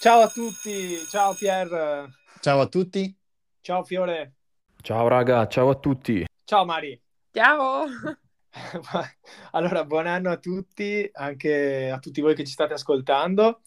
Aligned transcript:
Ciao 0.00 0.22
a 0.22 0.28
tutti, 0.28 0.96
ciao 1.10 1.34
Pier. 1.34 2.08
Ciao 2.40 2.60
a 2.60 2.66
tutti. 2.68 3.14
Ciao 3.60 3.84
Fiore. 3.84 4.32
Ciao 4.80 5.06
raga, 5.08 5.46
ciao 5.46 5.68
a 5.68 5.74
tutti. 5.74 6.24
Ciao 6.42 6.64
Mari. 6.64 6.98
Ciao. 7.30 7.84
allora, 9.52 9.84
buon 9.84 10.06
anno 10.06 10.30
a 10.30 10.38
tutti, 10.38 11.06
anche 11.12 11.90
a 11.90 11.98
tutti 11.98 12.22
voi 12.22 12.34
che 12.34 12.46
ci 12.46 12.52
state 12.52 12.72
ascoltando. 12.72 13.60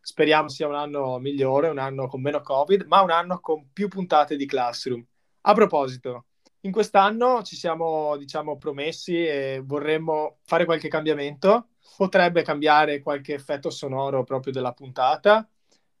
Speriamo 0.00 0.48
sia 0.48 0.68
un 0.68 0.74
anno 0.74 1.18
migliore, 1.18 1.68
un 1.68 1.76
anno 1.76 2.06
con 2.06 2.22
meno 2.22 2.40
Covid, 2.40 2.86
ma 2.86 3.02
un 3.02 3.10
anno 3.10 3.38
con 3.40 3.70
più 3.70 3.88
puntate 3.88 4.36
di 4.36 4.46
Classroom. 4.46 5.04
A 5.42 5.52
proposito, 5.52 6.28
in 6.60 6.72
quest'anno 6.72 7.42
ci 7.42 7.56
siamo, 7.56 8.16
diciamo, 8.16 8.56
promessi 8.56 9.22
e 9.22 9.60
vorremmo 9.62 10.38
fare 10.44 10.64
qualche 10.64 10.88
cambiamento. 10.88 11.72
Potrebbe 11.98 12.40
cambiare 12.42 13.02
qualche 13.02 13.34
effetto 13.34 13.68
sonoro 13.68 14.24
proprio 14.24 14.50
della 14.50 14.72
puntata, 14.72 15.46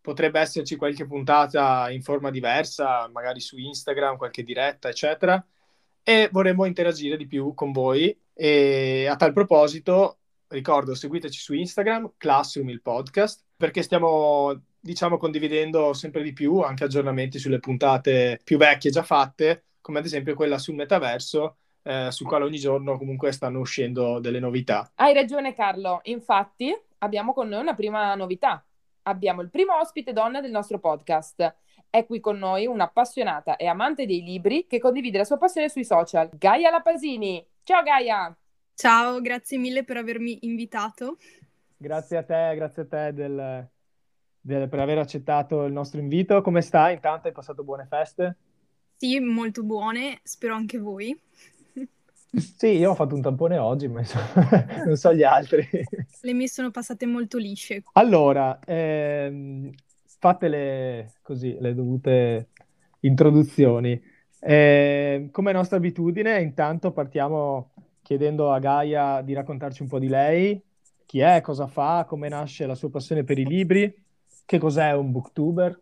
potrebbe 0.04 0.38
esserci 0.38 0.76
qualche 0.76 1.06
puntata 1.06 1.90
in 1.90 2.02
forma 2.02 2.28
diversa, 2.28 3.08
magari 3.10 3.40
su 3.40 3.56
Instagram, 3.56 4.18
qualche 4.18 4.42
diretta, 4.42 4.90
eccetera. 4.90 5.42
E 6.02 6.28
vorremmo 6.30 6.66
interagire 6.66 7.16
di 7.16 7.26
più 7.26 7.54
con 7.54 7.72
voi. 7.72 8.14
E 8.34 9.06
a 9.06 9.16
tal 9.16 9.32
proposito, 9.32 10.18
ricordo, 10.48 10.94
seguiteci 10.94 11.38
su 11.38 11.54
Instagram, 11.54 12.12
Classroom 12.18 12.68
il 12.68 12.82
podcast, 12.82 13.44
perché 13.56 13.80
stiamo, 13.80 14.64
diciamo, 14.78 15.16
condividendo 15.16 15.94
sempre 15.94 16.22
di 16.22 16.34
più 16.34 16.60
anche 16.60 16.84
aggiornamenti 16.84 17.38
sulle 17.38 17.58
puntate 17.58 18.40
più 18.44 18.58
vecchie 18.58 18.90
già 18.90 19.02
fatte, 19.02 19.64
come 19.80 20.00
ad 20.00 20.04
esempio 20.04 20.34
quella 20.34 20.58
sul 20.58 20.74
metaverso, 20.74 21.56
eh, 21.82 22.10
sul 22.10 22.26
quale 22.26 22.44
ogni 22.44 22.58
giorno 22.58 22.98
comunque 22.98 23.32
stanno 23.32 23.58
uscendo 23.58 24.20
delle 24.20 24.38
novità. 24.38 24.92
Hai 24.96 25.14
ragione 25.14 25.54
Carlo, 25.54 26.00
infatti 26.02 26.78
abbiamo 26.98 27.32
con 27.32 27.48
noi 27.48 27.62
una 27.62 27.74
prima 27.74 28.14
novità 28.14 28.62
abbiamo 29.04 29.40
il 29.40 29.50
primo 29.50 29.78
ospite 29.78 30.12
donna 30.12 30.40
del 30.40 30.50
nostro 30.50 30.78
podcast. 30.78 31.54
È 31.88 32.04
qui 32.06 32.20
con 32.20 32.38
noi 32.38 32.66
un'appassionata 32.66 33.56
e 33.56 33.66
amante 33.66 34.06
dei 34.06 34.22
libri 34.22 34.66
che 34.66 34.78
condivide 34.78 35.18
la 35.18 35.24
sua 35.24 35.38
passione 35.38 35.68
sui 35.68 35.84
social, 35.84 36.28
Gaia 36.36 36.70
Lapasini. 36.70 37.44
Ciao 37.62 37.82
Gaia! 37.82 38.36
Ciao, 38.74 39.20
grazie 39.20 39.58
mille 39.58 39.84
per 39.84 39.98
avermi 39.98 40.38
invitato. 40.42 41.18
Grazie 41.76 42.16
a 42.16 42.22
te, 42.24 42.52
grazie 42.56 42.82
a 42.82 42.86
te 42.86 43.12
del, 43.12 43.68
del, 44.40 44.68
per 44.68 44.80
aver 44.80 44.98
accettato 44.98 45.64
il 45.64 45.72
nostro 45.72 46.00
invito. 46.00 46.42
Come 46.42 46.60
stai? 46.60 46.94
Intanto 46.94 47.28
hai 47.28 47.32
passato 47.32 47.62
buone 47.62 47.86
feste? 47.86 48.36
Sì, 48.96 49.20
molto 49.20 49.62
buone, 49.62 50.20
spero 50.24 50.54
anche 50.54 50.78
voi. 50.78 51.16
Sì, 52.36 52.68
io 52.78 52.90
ho 52.90 52.94
fatto 52.94 53.14
un 53.14 53.22
tampone 53.22 53.58
oggi, 53.58 53.88
ma 53.88 54.00
insomma, 54.00 54.24
non 54.86 54.96
so 54.96 55.14
gli 55.14 55.22
altri. 55.22 55.66
Le 56.22 56.32
mie 56.32 56.48
sono 56.48 56.70
passate 56.70 57.06
molto 57.06 57.38
lisce. 57.38 57.82
Allora, 57.92 58.58
ehm, 58.64 59.70
fatte 60.18 60.48
le, 60.48 61.14
così, 61.22 61.56
le 61.60 61.74
dovute 61.74 62.48
introduzioni. 63.00 64.00
Eh, 64.40 65.28
come 65.30 65.52
nostra 65.52 65.76
abitudine, 65.76 66.40
intanto 66.40 66.92
partiamo 66.92 67.72
chiedendo 68.02 68.52
a 68.52 68.58
Gaia 68.58 69.22
di 69.22 69.32
raccontarci 69.32 69.82
un 69.82 69.88
po' 69.88 69.98
di 69.98 70.08
lei, 70.08 70.60
chi 71.06 71.20
è, 71.20 71.40
cosa 71.40 71.66
fa, 71.66 72.04
come 72.06 72.28
nasce 72.28 72.66
la 72.66 72.74
sua 72.74 72.90
passione 72.90 73.24
per 73.24 73.38
i 73.38 73.46
libri, 73.46 73.94
che 74.44 74.58
cos'è 74.58 74.92
un 74.92 75.10
booktuber. 75.10 75.80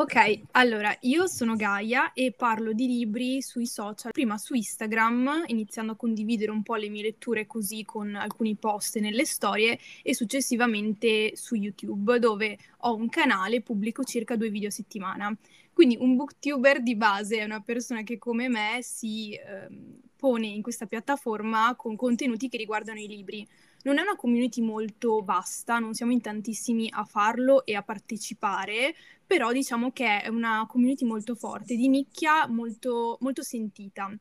Ok, 0.00 0.42
allora 0.52 0.96
io 1.00 1.26
sono 1.26 1.56
Gaia 1.56 2.12
e 2.12 2.30
parlo 2.30 2.72
di 2.72 2.86
libri 2.86 3.42
sui 3.42 3.66
social, 3.66 4.12
prima 4.12 4.38
su 4.38 4.54
Instagram, 4.54 5.42
iniziando 5.46 5.90
a 5.90 5.96
condividere 5.96 6.52
un 6.52 6.62
po' 6.62 6.76
le 6.76 6.88
mie 6.88 7.02
letture 7.02 7.48
così 7.48 7.84
con 7.84 8.14
alcuni 8.14 8.54
post 8.54 9.00
nelle 9.00 9.24
storie 9.24 9.76
e 10.04 10.14
successivamente 10.14 11.34
su 11.34 11.56
YouTube 11.56 12.20
dove 12.20 12.56
ho 12.82 12.94
un 12.94 13.08
canale 13.08 13.56
e 13.56 13.60
pubblico 13.60 14.04
circa 14.04 14.36
due 14.36 14.50
video 14.50 14.68
a 14.68 14.70
settimana. 14.70 15.36
Quindi 15.72 15.96
un 15.98 16.14
booktuber 16.14 16.80
di 16.80 16.94
base 16.94 17.38
è 17.38 17.42
una 17.42 17.60
persona 17.60 18.04
che 18.04 18.18
come 18.18 18.48
me 18.48 18.78
si 18.82 19.32
eh, 19.32 19.66
pone 20.14 20.46
in 20.46 20.62
questa 20.62 20.86
piattaforma 20.86 21.74
con 21.74 21.96
contenuti 21.96 22.48
che 22.48 22.56
riguardano 22.56 23.00
i 23.00 23.08
libri. 23.08 23.44
Non 23.82 23.98
è 23.98 24.02
una 24.02 24.16
community 24.16 24.60
molto 24.60 25.22
vasta, 25.22 25.78
non 25.78 25.94
siamo 25.94 26.12
in 26.12 26.20
tantissimi 26.20 26.88
a 26.92 27.04
farlo 27.04 27.64
e 27.64 27.74
a 27.74 27.82
partecipare, 27.82 28.94
però 29.24 29.52
diciamo 29.52 29.92
che 29.92 30.22
è 30.22 30.28
una 30.28 30.66
community 30.68 31.04
molto 31.04 31.34
forte, 31.34 31.76
di 31.76 31.88
nicchia, 31.88 32.48
molto, 32.48 33.18
molto 33.20 33.42
sentita. 33.42 34.12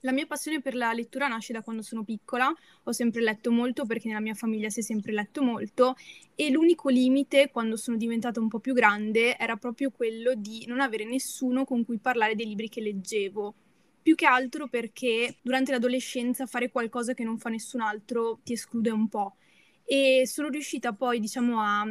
La 0.00 0.12
mia 0.12 0.26
passione 0.26 0.62
per 0.62 0.74
la 0.74 0.94
lettura 0.94 1.28
nasce 1.28 1.52
da 1.52 1.62
quando 1.62 1.82
sono 1.82 2.04
piccola, 2.04 2.50
ho 2.84 2.92
sempre 2.92 3.20
letto 3.20 3.50
molto 3.50 3.84
perché 3.84 4.08
nella 4.08 4.20
mia 4.20 4.34
famiglia 4.34 4.70
si 4.70 4.80
è 4.80 4.82
sempre 4.82 5.12
letto 5.12 5.42
molto 5.42 5.94
e 6.34 6.50
l'unico 6.50 6.88
limite 6.88 7.50
quando 7.50 7.76
sono 7.76 7.98
diventata 7.98 8.40
un 8.40 8.48
po' 8.48 8.60
più 8.60 8.72
grande 8.72 9.36
era 9.36 9.56
proprio 9.56 9.90
quello 9.90 10.34
di 10.34 10.64
non 10.66 10.80
avere 10.80 11.04
nessuno 11.04 11.66
con 11.66 11.84
cui 11.84 11.98
parlare 11.98 12.34
dei 12.34 12.46
libri 12.46 12.70
che 12.70 12.80
leggevo. 12.80 13.54
Più 14.02 14.14
che 14.14 14.26
altro 14.26 14.66
perché 14.68 15.36
durante 15.42 15.72
l'adolescenza 15.72 16.46
fare 16.46 16.70
qualcosa 16.70 17.12
che 17.12 17.22
non 17.22 17.38
fa 17.38 17.50
nessun 17.50 17.80
altro 17.80 18.40
ti 18.42 18.54
esclude 18.54 18.90
un 18.90 19.08
po'. 19.08 19.36
E 19.84 20.22
sono 20.26 20.48
riuscita 20.48 20.92
poi, 20.94 21.20
diciamo, 21.20 21.60
a 21.60 21.86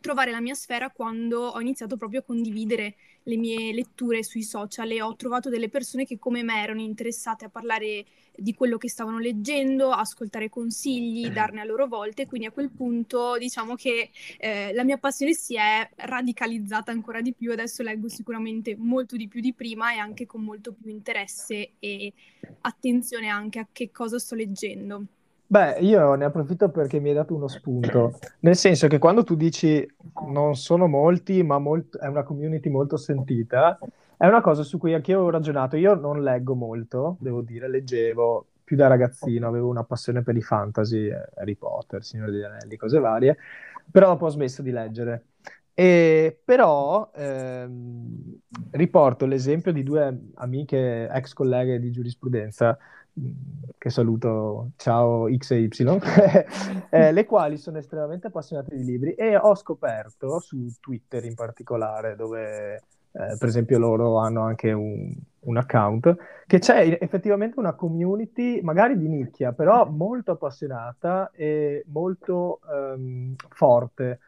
trovare 0.00 0.30
la 0.30 0.40
mia 0.40 0.54
sfera 0.54 0.90
quando 0.90 1.40
ho 1.40 1.60
iniziato 1.60 1.96
proprio 1.96 2.20
a 2.20 2.22
condividere 2.22 2.96
le 3.28 3.36
mie 3.36 3.72
letture 3.72 4.22
sui 4.22 4.42
social 4.42 4.90
e 4.90 5.02
ho 5.02 5.14
trovato 5.14 5.50
delle 5.50 5.68
persone 5.68 6.04
che 6.04 6.18
come 6.18 6.42
me 6.42 6.62
erano 6.62 6.80
interessate 6.80 7.44
a 7.44 7.50
parlare 7.50 8.06
di 8.34 8.54
quello 8.54 8.78
che 8.78 8.88
stavano 8.88 9.18
leggendo, 9.18 9.90
ascoltare 9.90 10.48
consigli, 10.48 11.28
darne 11.28 11.60
a 11.60 11.64
loro 11.64 11.86
volte, 11.86 12.26
quindi 12.26 12.46
a 12.46 12.52
quel 12.52 12.70
punto 12.70 13.36
diciamo 13.36 13.74
che 13.74 14.10
eh, 14.38 14.72
la 14.72 14.84
mia 14.84 14.96
passione 14.96 15.34
si 15.34 15.56
è 15.56 15.88
radicalizzata 15.96 16.90
ancora 16.90 17.20
di 17.20 17.34
più, 17.34 17.52
adesso 17.52 17.82
leggo 17.82 18.08
sicuramente 18.08 18.76
molto 18.76 19.16
di 19.16 19.28
più 19.28 19.40
di 19.40 19.52
prima 19.52 19.92
e 19.92 19.98
anche 19.98 20.24
con 20.24 20.42
molto 20.42 20.72
più 20.72 20.90
interesse 20.90 21.72
e 21.78 22.12
attenzione 22.62 23.28
anche 23.28 23.58
a 23.58 23.68
che 23.70 23.90
cosa 23.90 24.18
sto 24.18 24.34
leggendo. 24.34 25.04
Beh, 25.50 25.78
io 25.80 26.14
ne 26.14 26.26
approfitto 26.26 26.68
perché 26.70 27.00
mi 27.00 27.08
hai 27.08 27.14
dato 27.14 27.34
uno 27.34 27.48
spunto, 27.48 28.18
nel 28.40 28.54
senso 28.54 28.86
che 28.86 28.98
quando 28.98 29.24
tu 29.24 29.34
dici 29.34 29.86
non 30.26 30.56
sono 30.56 30.86
molti, 30.88 31.42
ma 31.42 31.58
molt- 31.58 31.96
è 31.96 32.06
una 32.06 32.22
community 32.22 32.68
molto 32.68 32.98
sentita, 32.98 33.78
è 34.18 34.26
una 34.26 34.42
cosa 34.42 34.62
su 34.62 34.76
cui 34.76 34.92
anche 34.92 35.12
io 35.12 35.22
ho 35.22 35.30
ragionato. 35.30 35.76
Io 35.76 35.94
non 35.94 36.22
leggo 36.22 36.54
molto, 36.54 37.16
devo 37.20 37.40
dire, 37.40 37.66
leggevo 37.68 38.46
più 38.62 38.76
da 38.76 38.88
ragazzino, 38.88 39.48
avevo 39.48 39.68
una 39.70 39.84
passione 39.84 40.22
per 40.22 40.36
i 40.36 40.42
fantasy, 40.42 41.06
eh, 41.08 41.28
Harry 41.36 41.54
Potter, 41.56 42.04
Signore 42.04 42.30
degli 42.30 42.42
Anelli, 42.42 42.76
cose 42.76 42.98
varie, 42.98 43.38
però 43.90 44.08
dopo 44.08 44.26
ho 44.26 44.28
smesso 44.28 44.60
di 44.60 44.70
leggere. 44.70 45.28
E 45.72 46.40
però 46.44 47.10
ehm, 47.14 48.38
riporto 48.72 49.26
l'esempio 49.26 49.72
di 49.72 49.82
due 49.82 50.30
amiche, 50.34 51.08
ex 51.08 51.32
colleghe 51.32 51.78
di 51.78 51.90
giurisprudenza, 51.90 52.76
che 53.78 53.90
saluto, 53.90 54.70
ciao 54.76 55.32
X 55.34 55.52
e 55.52 55.60
Y, 55.60 55.70
eh, 56.90 57.12
le 57.12 57.24
quali 57.24 57.56
sono 57.56 57.78
estremamente 57.78 58.26
appassionate 58.26 58.76
di 58.76 58.84
libri 58.84 59.14
e 59.14 59.36
ho 59.36 59.54
scoperto 59.54 60.40
su 60.40 60.66
Twitter 60.80 61.24
in 61.24 61.34
particolare, 61.34 62.16
dove 62.16 62.74
eh, 62.74 63.36
per 63.38 63.48
esempio 63.48 63.78
loro 63.78 64.18
hanno 64.18 64.42
anche 64.42 64.72
un, 64.72 65.14
un, 65.40 65.56
account, 65.56 66.16
che 66.46 66.58
c'è 66.58 66.98
effettivamente 67.00 67.58
una 67.58 67.74
community, 67.74 68.60
magari 68.62 68.98
di 68.98 69.08
nicchia, 69.08 69.52
però 69.52 69.86
molto 69.86 70.32
appassionata 70.32 71.30
e 71.32 71.84
molto 71.88 72.60
um, 72.66 73.34
forte 73.48 74.20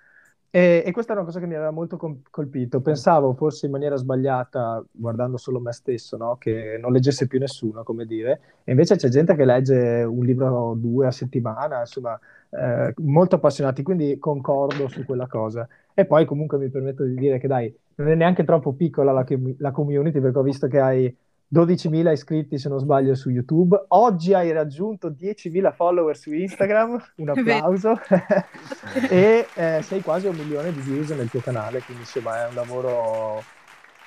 e, 0.53 0.83
e, 0.85 0.91
questa 0.91 1.13
è 1.13 1.17
una 1.17 1.25
cosa 1.25 1.39
che 1.39 1.47
mi 1.47 1.55
aveva 1.55 1.71
molto 1.71 1.97
colpito. 2.31 2.81
Pensavo 2.81 3.35
forse 3.35 3.67
in 3.67 3.73
maniera 3.73 3.95
sbagliata, 3.97 4.85
guardando 4.91 5.37
solo 5.37 5.61
me 5.61 5.73
stesso, 5.73 6.17
no? 6.17 6.37
che 6.39 6.77
non 6.81 6.93
leggesse 6.93 7.29
più 7.29 7.39
nessuno, 7.39 7.85
come 7.85 8.05
dire, 8.05 8.41
e 8.65 8.73
invece 8.73 8.97
c'è 8.97 9.09
gente 9.09 9.37
che 9.37 9.45
legge 9.45 10.03
un 10.03 10.25
libro 10.25 10.49
o 10.51 10.75
due 10.75 11.07
a 11.07 11.13
settimana, 11.13 11.81
insomma, 11.81 12.19
eh, 12.51 12.93
molto 12.99 13.37
appassionati, 13.37 13.85
quindi 13.85 14.19
concordo 14.19 14.89
su 14.89 15.05
quella 15.05 15.29
cosa. 15.29 15.69
E 15.95 16.05
poi 16.05 16.25
comunque 16.25 16.59
mi 16.59 16.69
permetto 16.69 17.05
di 17.05 17.15
dire 17.15 17.39
che 17.39 17.47
dai, 17.47 17.73
non 17.97 18.09
è 18.09 18.15
neanche 18.17 18.43
troppo 18.45 18.73
piccola 18.73 19.13
la, 19.13 19.25
la 19.59 19.71
community, 19.71 20.21
perché 20.21 20.39
ho 20.39 20.43
visto 20.43 20.67
che 20.67 20.81
hai 20.81 21.17
12.000 21.53 22.13
iscritti 22.13 22.59
se 22.59 22.69
non 22.69 22.79
sbaglio 22.79 23.15
su 23.15 23.31
YouTube, 23.31 23.85
oggi 23.89 24.35
hai 24.35 24.53
raggiunto 24.53 25.11
10.000 25.11 25.73
follower 25.75 26.17
su 26.17 26.33
Instagram, 26.33 27.03
un 27.17 27.29
applauso, 27.29 27.99
e 29.11 29.47
eh, 29.55 29.81
sei 29.83 30.01
quasi 30.01 30.27
un 30.27 30.37
milione 30.37 30.73
di 30.73 30.81
views 30.81 31.11
nel 31.11 31.29
tuo 31.29 31.41
canale, 31.41 31.81
quindi 31.81 32.03
insomma 32.03 32.45
è 32.45 32.49
un 32.49 32.55
lavoro 32.55 33.43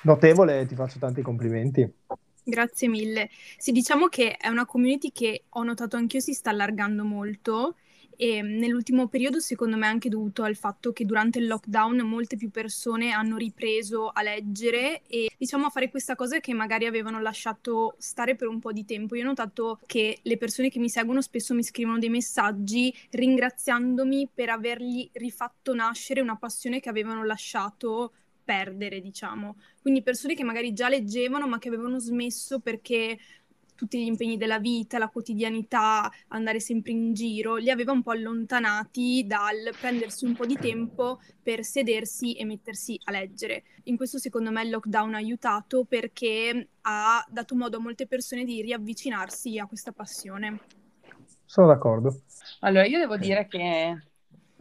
notevole 0.04 0.66
ti 0.66 0.74
faccio 0.74 0.98
tanti 0.98 1.22
complimenti. 1.22 1.92
Grazie 2.46 2.88
mille. 2.88 3.30
Sì, 3.56 3.72
diciamo 3.72 4.08
che 4.08 4.36
è 4.36 4.48
una 4.48 4.66
community 4.66 5.12
che 5.12 5.44
ho 5.48 5.62
notato 5.62 5.96
anch'io 5.96 6.20
si 6.20 6.34
sta 6.34 6.50
allargando 6.50 7.04
molto 7.04 7.76
e 8.16 8.42
nell'ultimo 8.42 9.08
periodo 9.08 9.40
secondo 9.40 9.76
me 9.76 9.86
è 9.86 9.90
anche 9.90 10.08
dovuto 10.08 10.42
al 10.42 10.56
fatto 10.56 10.92
che 10.92 11.04
durante 11.04 11.38
il 11.38 11.46
lockdown 11.46 11.98
molte 12.00 12.36
più 12.36 12.50
persone 12.50 13.10
hanno 13.10 13.36
ripreso 13.36 14.08
a 14.08 14.22
leggere 14.22 15.02
e 15.06 15.30
diciamo 15.36 15.66
a 15.66 15.70
fare 15.70 15.90
questa 15.90 16.14
cosa 16.14 16.40
che 16.40 16.54
magari 16.54 16.86
avevano 16.86 17.20
lasciato 17.20 17.96
stare 17.98 18.36
per 18.36 18.48
un 18.48 18.60
po' 18.60 18.72
di 18.72 18.84
tempo. 18.84 19.14
Io 19.14 19.22
ho 19.22 19.26
notato 19.26 19.80
che 19.86 20.18
le 20.22 20.36
persone 20.36 20.68
che 20.68 20.78
mi 20.78 20.88
seguono 20.88 21.20
spesso 21.20 21.54
mi 21.54 21.62
scrivono 21.62 21.98
dei 21.98 22.08
messaggi 22.08 22.94
ringraziandomi 23.10 24.30
per 24.32 24.50
avergli 24.50 25.08
rifatto 25.12 25.74
nascere 25.74 26.20
una 26.20 26.36
passione 26.36 26.80
che 26.80 26.88
avevano 26.88 27.24
lasciato 27.24 28.12
perdere, 28.44 29.00
diciamo. 29.00 29.56
Quindi 29.80 30.02
persone 30.02 30.34
che 30.34 30.44
magari 30.44 30.72
già 30.72 30.88
leggevano 30.88 31.48
ma 31.48 31.58
che 31.58 31.68
avevano 31.68 31.98
smesso 31.98 32.60
perché 32.60 33.18
tutti 33.74 34.02
gli 34.02 34.06
impegni 34.06 34.36
della 34.36 34.58
vita, 34.58 34.98
la 34.98 35.08
quotidianità, 35.08 36.10
andare 36.28 36.60
sempre 36.60 36.92
in 36.92 37.12
giro, 37.12 37.56
li 37.56 37.70
aveva 37.70 37.92
un 37.92 38.02
po' 38.02 38.12
allontanati 38.12 39.24
dal 39.26 39.74
prendersi 39.78 40.24
un 40.24 40.34
po' 40.34 40.46
di 40.46 40.56
tempo 40.56 41.20
per 41.42 41.64
sedersi 41.64 42.34
e 42.34 42.44
mettersi 42.44 42.98
a 43.04 43.12
leggere. 43.12 43.64
In 43.84 43.96
questo 43.96 44.18
secondo 44.18 44.50
me 44.50 44.62
il 44.62 44.70
lockdown 44.70 45.14
ha 45.14 45.18
aiutato 45.18 45.84
perché 45.84 46.68
ha 46.82 47.24
dato 47.28 47.54
modo 47.54 47.76
a 47.76 47.80
molte 47.80 48.06
persone 48.06 48.44
di 48.44 48.62
riavvicinarsi 48.62 49.58
a 49.58 49.66
questa 49.66 49.92
passione. 49.92 50.60
Sono 51.44 51.66
d'accordo. 51.66 52.22
Allora, 52.60 52.86
io 52.86 52.98
devo 52.98 53.16
dire 53.16 53.46
che 53.46 53.96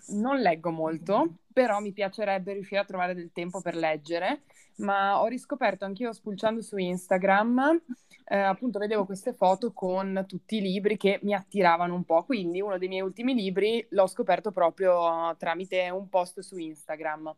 non 0.07 0.39
leggo 0.39 0.69
molto, 0.69 1.38
però 1.54 1.80
mi 1.80 1.94
piacerebbe 1.94 2.54
riuscire 2.54 2.82
a 2.82 2.86
trovare 2.86 3.14
del 3.14 3.32
tempo 3.32 3.62
per 3.62 3.76
leggere, 3.76 4.42
ma 4.78 5.22
ho 5.22 5.28
riscoperto 5.28 5.86
anch'io 5.86 6.12
spulciando 6.12 6.62
su 6.62 6.78
Instagram, 6.78 7.82
eh, 8.26 8.38
appunto 8.38 8.80
vedevo 8.80 9.06
queste 9.06 9.34
foto 9.34 9.72
con 9.72 10.26
tutti 10.28 10.58
i 10.58 10.62
libri 10.62 10.98
che 10.98 11.20
mi 11.22 11.34
attiravano 11.34 11.94
un 11.94 12.04
po', 12.04 12.24
quindi 12.24 12.60
uno 12.60 12.78
dei 12.78 12.88
miei 12.88 13.02
ultimi 13.02 13.34
libri 13.34 13.86
l'ho 13.90 14.08
scoperto 14.08 14.52
proprio 14.52 15.36
tramite 15.38 15.90
un 15.90 16.10
post 16.10 16.40
su 16.40 16.58
Instagram. 16.58 17.34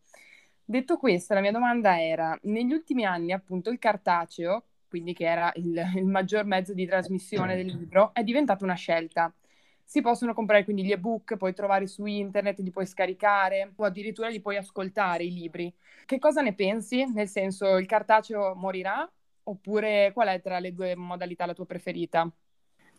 Detto 0.64 0.98
questo, 0.98 1.34
la 1.34 1.42
mia 1.42 1.52
domanda 1.52 2.02
era, 2.02 2.38
negli 2.44 2.72
ultimi 2.72 3.06
anni 3.06 3.34
appunto 3.34 3.70
il 3.70 3.78
cartaceo, 3.78 4.64
quindi 4.88 5.14
che 5.14 5.26
era 5.26 5.52
il, 5.56 5.92
il 5.96 6.06
maggior 6.06 6.46
mezzo 6.46 6.74
di 6.74 6.86
trasmissione 6.86 7.56
del 7.56 7.68
libro, 7.68 8.14
è 8.14 8.24
diventata 8.24 8.64
una 8.64 8.76
scelta 8.76 9.32
si 9.86 10.02
possono 10.02 10.34
comprare 10.34 10.64
quindi 10.64 10.84
gli 10.84 10.92
ebook, 10.92 11.38
puoi 11.38 11.54
trovare 11.54 11.88
su 11.88 12.06
internet, 12.06 12.60
li 12.60 12.72
puoi 12.72 12.88
scaricare 12.88 13.72
o 13.76 13.86
addirittura 13.86 14.28
li 14.28 14.42
puoi 14.42 14.58
ascoltare 14.58 15.24
i 15.24 15.32
libri. 15.32 15.74
Che 16.06 16.20
cosa 16.20 16.42
ne 16.42 16.54
pensi? 16.54 17.06
Nel 17.06 17.28
senso, 17.28 17.78
il 17.78 17.86
cartaceo 17.86 18.56
morirà 18.56 19.10
oppure 19.44 20.12
qual 20.14 20.30
è 20.30 20.42
tra 20.42 20.60
le 20.60 20.74
due 20.74 20.96
modalità 20.96 21.46
la 21.46 21.54
tua 21.54 21.66
preferita? 21.66 22.30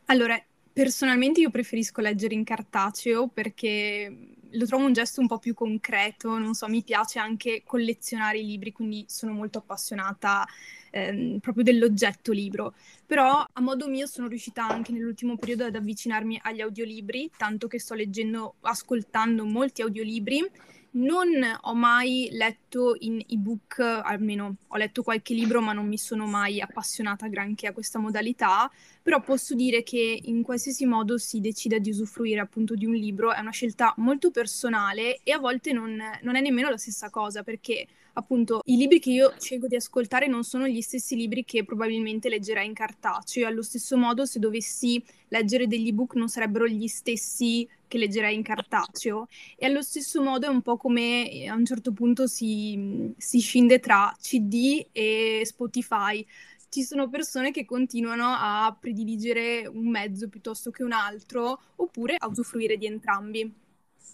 Allora, 0.07 0.41
personalmente 0.77 1.41
io 1.41 1.49
preferisco 1.49 2.03
leggere 2.03 2.35
in 2.35 2.45
cartaceo 2.45 3.29
perché 3.29 4.15
lo 4.51 4.67
trovo 4.67 4.85
un 4.85 4.93
gesto 4.93 5.23
un 5.23 5.27
po' 5.27 5.39
più 5.39 5.55
concreto, 5.55 6.37
non 6.37 6.53
so, 6.53 6.69
mi 6.69 6.83
piace 6.83 7.19
anche 7.19 7.63
collezionare 7.65 8.41
i 8.41 8.45
libri, 8.45 8.73
quindi 8.73 9.03
sono 9.09 9.33
molto 9.33 9.57
appassionata 9.57 10.47
ehm, 10.91 11.39
proprio 11.39 11.65
dell'oggetto 11.65 12.31
libro. 12.31 12.75
Però 13.07 13.43
a 13.51 13.61
modo 13.63 13.89
mio 13.89 14.07
sono 14.07 14.29
riuscita 14.29 14.69
anche 14.69 14.93
nell'ultimo 14.93 15.39
periodo 15.39 15.65
ad 15.65 15.77
avvicinarmi 15.77 16.41
agli 16.43 16.61
audiolibri, 16.61 17.31
tanto 17.39 17.69
che 17.69 17.81
sto 17.81 17.95
leggendo, 17.95 18.57
ascoltando 18.61 19.47
molti 19.47 19.81
audiolibri 19.81 20.47
non 20.97 21.29
ho 21.63 21.75
mai 21.75 22.29
letto 22.33 22.97
in 23.01 23.23
ebook, 23.29 23.79
almeno 23.81 24.57
ho 24.67 24.77
letto 24.77 25.03
qualche 25.03 25.35
libro, 25.35 25.61
ma 25.61 25.73
non 25.73 25.87
mi 25.87 25.99
sono 25.99 26.27
mai 26.27 26.61
appassionata 26.61 27.29
granché 27.29 27.67
a 27.67 27.73
questa 27.73 27.99
modalità, 27.99 28.71
però 29.03 29.21
posso 29.21 29.55
dire 29.55 29.83
che 29.83 30.21
in 30.25 30.43
qualsiasi 30.43 30.87
modo 30.87 31.19
si 31.19 31.41
decida 31.41 31.79
di 31.79 31.91
usufruire 31.91 32.41
appunto 32.41 32.75
di 32.75 32.87
un 32.87 32.95
libro 32.95 33.33
è 33.33 33.41
una 33.41 33.51
scelta 33.51 33.93
molto 33.99 34.31
personale 34.31 35.21
e 35.23 35.33
a 35.33 35.39
volte 35.39 35.73
non, 35.73 36.01
non 36.23 36.37
è 36.37 36.41
nemmeno 36.41 36.71
la 36.71 36.79
stessa 36.79 37.11
cosa, 37.11 37.43
perché 37.43 37.87
appunto 38.19 38.61
i 38.65 38.77
libri 38.77 38.99
che 38.99 39.11
io 39.11 39.35
scelgo 39.39 39.67
di 39.67 39.77
ascoltare 39.77 40.27
non 40.27 40.43
sono 40.43 40.67
gli 40.67 40.81
stessi 40.81 41.17
libri 41.17 41.45
che 41.45 41.65
probabilmente 41.65 42.29
leggerai 42.29 42.67
in 42.67 42.73
cartaceo, 42.73 43.47
allo 43.47 43.63
stesso 43.63 43.97
modo 43.97 44.25
se 44.25 44.39
dovessi 44.39 45.03
leggere 45.29 45.67
degli 45.67 45.89
ebook 45.89 46.15
non 46.15 46.29
sarebbero 46.29 46.67
gli 46.67 46.87
stessi 46.87 47.69
che 47.89 47.99
leggerai 47.99 48.35
in 48.35 48.43
cartaceo 48.43 49.29
e 49.57 49.67
allo 49.67 49.83
stesso 49.83 50.23
modo 50.23 50.47
è 50.47 50.49
un 50.49 50.63
po' 50.63 50.77
come 50.77 51.31
eh, 51.31 51.49
a 51.49 51.55
un 51.55 51.65
certo 51.65 51.93
punto 51.93 52.27
si, 52.27 53.13
si 53.17 53.39
scinde 53.39 53.81
tra 53.81 54.15
CD 54.21 54.87
e 54.93 55.43
Spotify. 55.45 56.25
Ci 56.69 56.83
sono 56.83 57.09
persone 57.09 57.53
che 57.53 57.65
continuano 57.65 58.35
a 58.37 58.77
prediligere 58.79 59.67
un 59.67 59.89
mezzo 59.89 60.29
piuttosto 60.29 60.71
che 60.71 60.83
un 60.83 60.93
altro 60.93 61.61
oppure 61.77 62.17
a 62.19 62.27
usufruire 62.27 62.77
di 62.77 62.87
entrambi. 62.87 63.66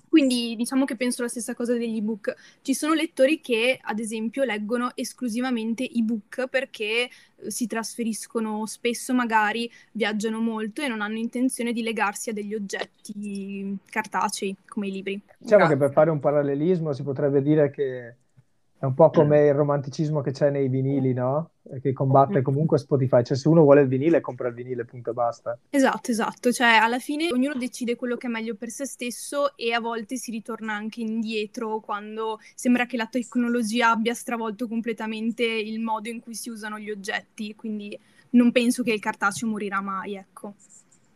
Quindi 0.09 0.55
diciamo 0.57 0.85
che 0.85 0.95
penso 0.95 1.23
la 1.23 1.29
stessa 1.29 1.55
cosa 1.55 1.73
degli 1.73 1.97
ebook. 1.97 2.35
Ci 2.61 2.75
sono 2.75 2.93
lettori 2.93 3.41
che, 3.41 3.79
ad 3.81 3.99
esempio, 3.99 4.45
leggono 4.45 4.91
esclusivamente 4.95 5.89
ebook 5.91 6.49
perché 6.49 7.09
eh, 7.09 7.51
si 7.51 7.67
trasferiscono 7.67 8.67
spesso, 8.67 9.15
magari 9.15 9.71
viaggiano 9.93 10.39
molto 10.41 10.83
e 10.83 10.89
non 10.89 11.01
hanno 11.01 11.17
intenzione 11.17 11.73
di 11.73 11.83
legarsi 11.83 12.29
a 12.29 12.35
degli 12.35 12.55
oggetti 12.55 13.75
cartacei 13.89 14.55
come 14.69 14.89
i 14.89 14.93
libri. 14.93 15.21
Diciamo 15.39 15.61
Grazie. 15.61 15.79
che 15.79 15.83
per 15.83 15.93
fare 15.93 16.11
un 16.11 16.21
parallelismo 16.21 16.93
si 16.93 17.03
potrebbe 17.03 17.41
dire 17.41 17.71
che 17.71 18.17
è 18.83 18.85
un 18.85 18.95
po' 18.95 19.11
come 19.11 19.47
il 19.47 19.55
romanticismo 19.55 20.23
che 20.23 20.33
c'è 20.33 20.51
nei 20.51 20.67
vinili, 20.67 21.13
no? 21.13 21.51
Che 21.81 21.93
combatte 21.93 22.43
comunque 22.43 22.79
Spotify. 22.79 23.23
Cioè, 23.23 23.37
se 23.37 23.47
uno 23.47 23.63
vuole 23.63 23.83
il 23.83 23.87
vinile, 23.87 24.21
compra 24.21 24.49
il 24.49 24.55
vinile, 24.55 24.85
punto 24.85 25.11
e 25.11 25.13
basta. 25.13 25.57
Esatto, 25.71 26.11
esatto. 26.11 26.51
Cioè, 26.51 26.67
alla 26.67 26.99
fine 26.99 27.29
ognuno 27.31 27.55
decide 27.55 27.95
quello 27.95 28.17
che 28.17 28.27
è 28.27 28.31
meglio 28.31 28.57
per 28.57 28.71
se 28.71 28.85
stesso 28.85 29.57
e 29.57 29.73
a 29.73 29.79
volte 29.79 30.17
si 30.17 30.33
ritorna 30.33 30.75
anche 30.75 31.01
indietro 31.01 31.79
quando 31.79 32.41
sembra 32.57 32.85
che 32.87 32.97
la 32.97 33.07
tecnologia 33.07 33.93
abbia 33.93 34.15
stravolto 34.15 34.67
completamente 34.67 35.45
il 35.45 35.79
modo 35.79 36.09
in 36.09 36.19
cui 36.19 36.35
si 36.35 36.51
usano 36.51 36.77
gli 36.77 36.91
oggetti. 36.91 37.55
Quindi 37.55 37.97
non 38.31 38.51
penso 38.51 38.83
che 38.83 38.93
il 38.93 38.99
cartaceo 38.99 39.49
morirà 39.49 39.81
mai, 39.81 40.17
ecco. 40.17 40.55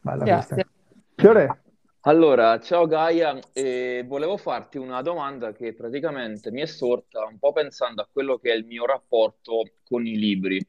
Bella 0.03 0.23
Grazie. 0.23 0.69
Fiore, 1.17 1.63
allora, 2.07 2.61
ciao 2.61 2.87
Gaia, 2.87 3.37
eh, 3.53 4.05
volevo 4.07 4.37
farti 4.37 4.79
una 4.79 5.03
domanda 5.03 5.53
che 5.53 5.75
praticamente 5.75 6.53
mi 6.53 6.61
è 6.61 6.67
sorta 6.67 7.25
un 7.25 7.39
po' 7.39 7.53
pensando 7.53 8.01
a 8.01 8.09
quello 8.11 8.39
che 8.39 8.53
è 8.53 8.55
il 8.55 8.65
mio 8.65 8.87
rapporto 8.87 9.65
con 9.83 10.07
i 10.07 10.17
libri. 10.17 10.65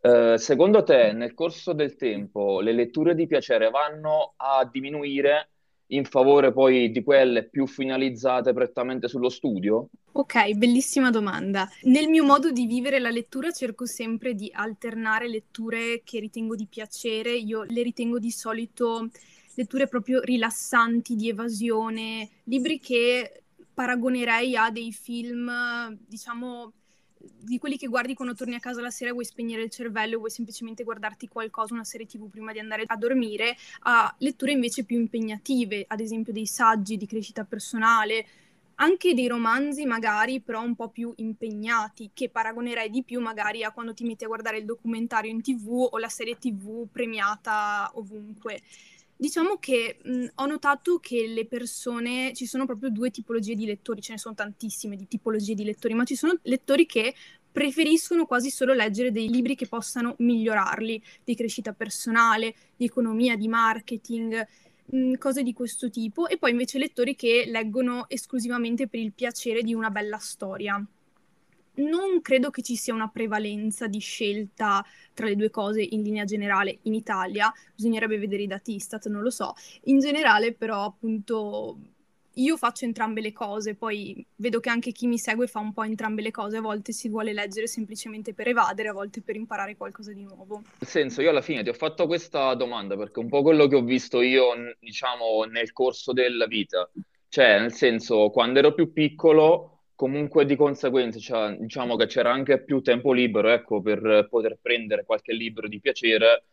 Eh, 0.00 0.36
secondo 0.38 0.82
te, 0.84 1.12
nel 1.12 1.34
corso 1.34 1.74
del 1.74 1.96
tempo, 1.96 2.60
le 2.60 2.72
letture 2.72 3.14
di 3.14 3.26
piacere 3.26 3.68
vanno 3.68 4.32
a 4.36 4.66
diminuire 4.70 5.50
in 5.88 6.04
favore 6.04 6.52
poi 6.52 6.90
di 6.90 7.02
quelle 7.02 7.44
più 7.44 7.66
finalizzate 7.66 8.52
prettamente 8.52 9.08
sullo 9.08 9.28
studio? 9.28 9.88
Ok, 10.12 10.52
bellissima 10.54 11.10
domanda. 11.10 11.68
Nel 11.82 12.08
mio 12.08 12.24
modo 12.24 12.50
di 12.50 12.66
vivere 12.66 12.98
la 12.98 13.10
lettura 13.10 13.50
cerco 13.52 13.86
sempre 13.86 14.34
di 14.34 14.50
alternare 14.52 15.28
letture 15.28 16.00
che 16.02 16.18
ritengo 16.18 16.54
di 16.54 16.66
piacere. 16.66 17.32
Io 17.32 17.64
le 17.68 17.82
ritengo 17.82 18.18
di 18.18 18.30
solito 18.30 19.08
letture 19.58 19.88
proprio 19.88 20.20
rilassanti 20.20 21.16
di 21.16 21.28
evasione, 21.28 22.28
libri 22.44 22.78
che 22.78 23.42
paragonerei 23.74 24.56
a 24.56 24.70
dei 24.70 24.92
film, 24.92 25.98
diciamo, 26.06 26.72
di 27.18 27.58
quelli 27.58 27.76
che 27.76 27.88
guardi 27.88 28.14
quando 28.14 28.34
torni 28.34 28.54
a 28.54 28.60
casa 28.60 28.80
la 28.80 28.90
sera 28.90 29.10
e 29.10 29.12
vuoi 29.12 29.24
spegnere 29.24 29.64
il 29.64 29.70
cervello 29.70 30.18
vuoi 30.18 30.30
semplicemente 30.30 30.84
guardarti 30.84 31.26
qualcosa, 31.26 31.74
una 31.74 31.82
serie 31.82 32.06
tv 32.06 32.30
prima 32.30 32.52
di 32.52 32.60
andare 32.60 32.84
a 32.86 32.96
dormire, 32.96 33.56
a 33.80 34.14
letture 34.18 34.52
invece 34.52 34.84
più 34.84 34.96
impegnative, 34.96 35.84
ad 35.88 35.98
esempio 35.98 36.32
dei 36.32 36.46
saggi 36.46 36.96
di 36.96 37.06
crescita 37.06 37.42
personale, 37.42 38.26
anche 38.76 39.12
dei 39.12 39.26
romanzi 39.26 39.86
magari 39.86 40.40
però 40.40 40.62
un 40.62 40.76
po' 40.76 40.88
più 40.88 41.12
impegnati, 41.16 42.10
che 42.14 42.28
paragonerei 42.28 42.90
di 42.90 43.02
più 43.02 43.20
magari 43.20 43.64
a 43.64 43.72
quando 43.72 43.92
ti 43.92 44.04
metti 44.04 44.22
a 44.22 44.28
guardare 44.28 44.58
il 44.58 44.64
documentario 44.64 45.32
in 45.32 45.42
tv 45.42 45.88
o 45.90 45.98
la 45.98 46.08
serie 46.08 46.38
tv 46.38 46.86
premiata 46.88 47.90
ovunque. 47.94 48.62
Diciamo 49.20 49.56
che 49.58 49.98
mh, 50.00 50.26
ho 50.36 50.46
notato 50.46 51.00
che 51.00 51.26
le 51.26 51.44
persone, 51.44 52.32
ci 52.34 52.46
sono 52.46 52.66
proprio 52.66 52.88
due 52.90 53.10
tipologie 53.10 53.56
di 53.56 53.66
lettori, 53.66 54.00
ce 54.00 54.12
ne 54.12 54.18
sono 54.18 54.36
tantissime 54.36 54.94
di 54.94 55.08
tipologie 55.08 55.54
di 55.54 55.64
lettori, 55.64 55.94
ma 55.94 56.04
ci 56.04 56.14
sono 56.14 56.38
lettori 56.42 56.86
che 56.86 57.12
preferiscono 57.50 58.26
quasi 58.26 58.48
solo 58.50 58.74
leggere 58.74 59.10
dei 59.10 59.28
libri 59.28 59.56
che 59.56 59.66
possano 59.66 60.14
migliorarli, 60.18 61.02
di 61.24 61.34
crescita 61.34 61.72
personale, 61.72 62.54
di 62.76 62.84
economia, 62.84 63.34
di 63.34 63.48
marketing, 63.48 64.46
mh, 64.84 65.14
cose 65.14 65.42
di 65.42 65.52
questo 65.52 65.90
tipo, 65.90 66.28
e 66.28 66.38
poi 66.38 66.52
invece 66.52 66.78
lettori 66.78 67.16
che 67.16 67.42
leggono 67.48 68.08
esclusivamente 68.08 68.86
per 68.86 69.00
il 69.00 69.12
piacere 69.12 69.62
di 69.62 69.74
una 69.74 69.90
bella 69.90 70.18
storia 70.18 70.80
non 71.78 72.20
credo 72.20 72.50
che 72.50 72.62
ci 72.62 72.76
sia 72.76 72.94
una 72.94 73.08
prevalenza 73.08 73.86
di 73.86 73.98
scelta 73.98 74.84
tra 75.12 75.26
le 75.26 75.36
due 75.36 75.50
cose 75.50 75.82
in 75.82 76.02
linea 76.02 76.24
generale 76.24 76.78
in 76.82 76.94
Italia, 76.94 77.52
bisognerebbe 77.74 78.18
vedere 78.18 78.42
i 78.42 78.46
dati 78.46 78.74
Istat, 78.74 79.08
non 79.08 79.22
lo 79.22 79.30
so. 79.30 79.54
In 79.84 79.98
generale 79.98 80.52
però 80.52 80.84
appunto 80.84 81.78
io 82.38 82.56
faccio 82.56 82.84
entrambe 82.84 83.20
le 83.20 83.32
cose, 83.32 83.74
poi 83.74 84.24
vedo 84.36 84.60
che 84.60 84.70
anche 84.70 84.92
chi 84.92 85.06
mi 85.06 85.18
segue 85.18 85.48
fa 85.48 85.58
un 85.58 85.72
po' 85.72 85.82
entrambe 85.82 86.22
le 86.22 86.30
cose, 86.30 86.58
a 86.58 86.60
volte 86.60 86.92
si 86.92 87.08
vuole 87.08 87.32
leggere 87.32 87.66
semplicemente 87.66 88.32
per 88.32 88.48
evadere, 88.48 88.88
a 88.88 88.92
volte 88.92 89.22
per 89.22 89.34
imparare 89.34 89.76
qualcosa 89.76 90.12
di 90.12 90.22
nuovo. 90.22 90.62
Nel 90.78 90.88
senso, 90.88 91.20
io 91.20 91.30
alla 91.30 91.42
fine 91.42 91.64
ti 91.64 91.68
ho 91.68 91.74
fatto 91.74 92.06
questa 92.06 92.54
domanda 92.54 92.96
perché 92.96 93.18
un 93.18 93.28
po' 93.28 93.42
quello 93.42 93.66
che 93.66 93.74
ho 93.74 93.82
visto 93.82 94.20
io, 94.20 94.52
diciamo, 94.78 95.44
nel 95.50 95.72
corso 95.72 96.12
della 96.12 96.46
vita, 96.46 96.88
cioè, 97.28 97.58
nel 97.58 97.72
senso, 97.72 98.30
quando 98.30 98.60
ero 98.60 98.72
più 98.72 98.92
piccolo, 98.92 99.77
comunque 99.98 100.44
di 100.44 100.54
conseguenza, 100.54 101.18
cioè, 101.18 101.56
diciamo 101.58 101.96
che 101.96 102.06
c'era 102.06 102.30
anche 102.32 102.62
più 102.62 102.80
tempo 102.82 103.12
libero, 103.12 103.48
ecco, 103.48 103.82
per 103.82 104.28
poter 104.30 104.56
prendere 104.62 105.04
qualche 105.04 105.32
libro 105.32 105.66
di 105.66 105.80
piacere 105.80 106.44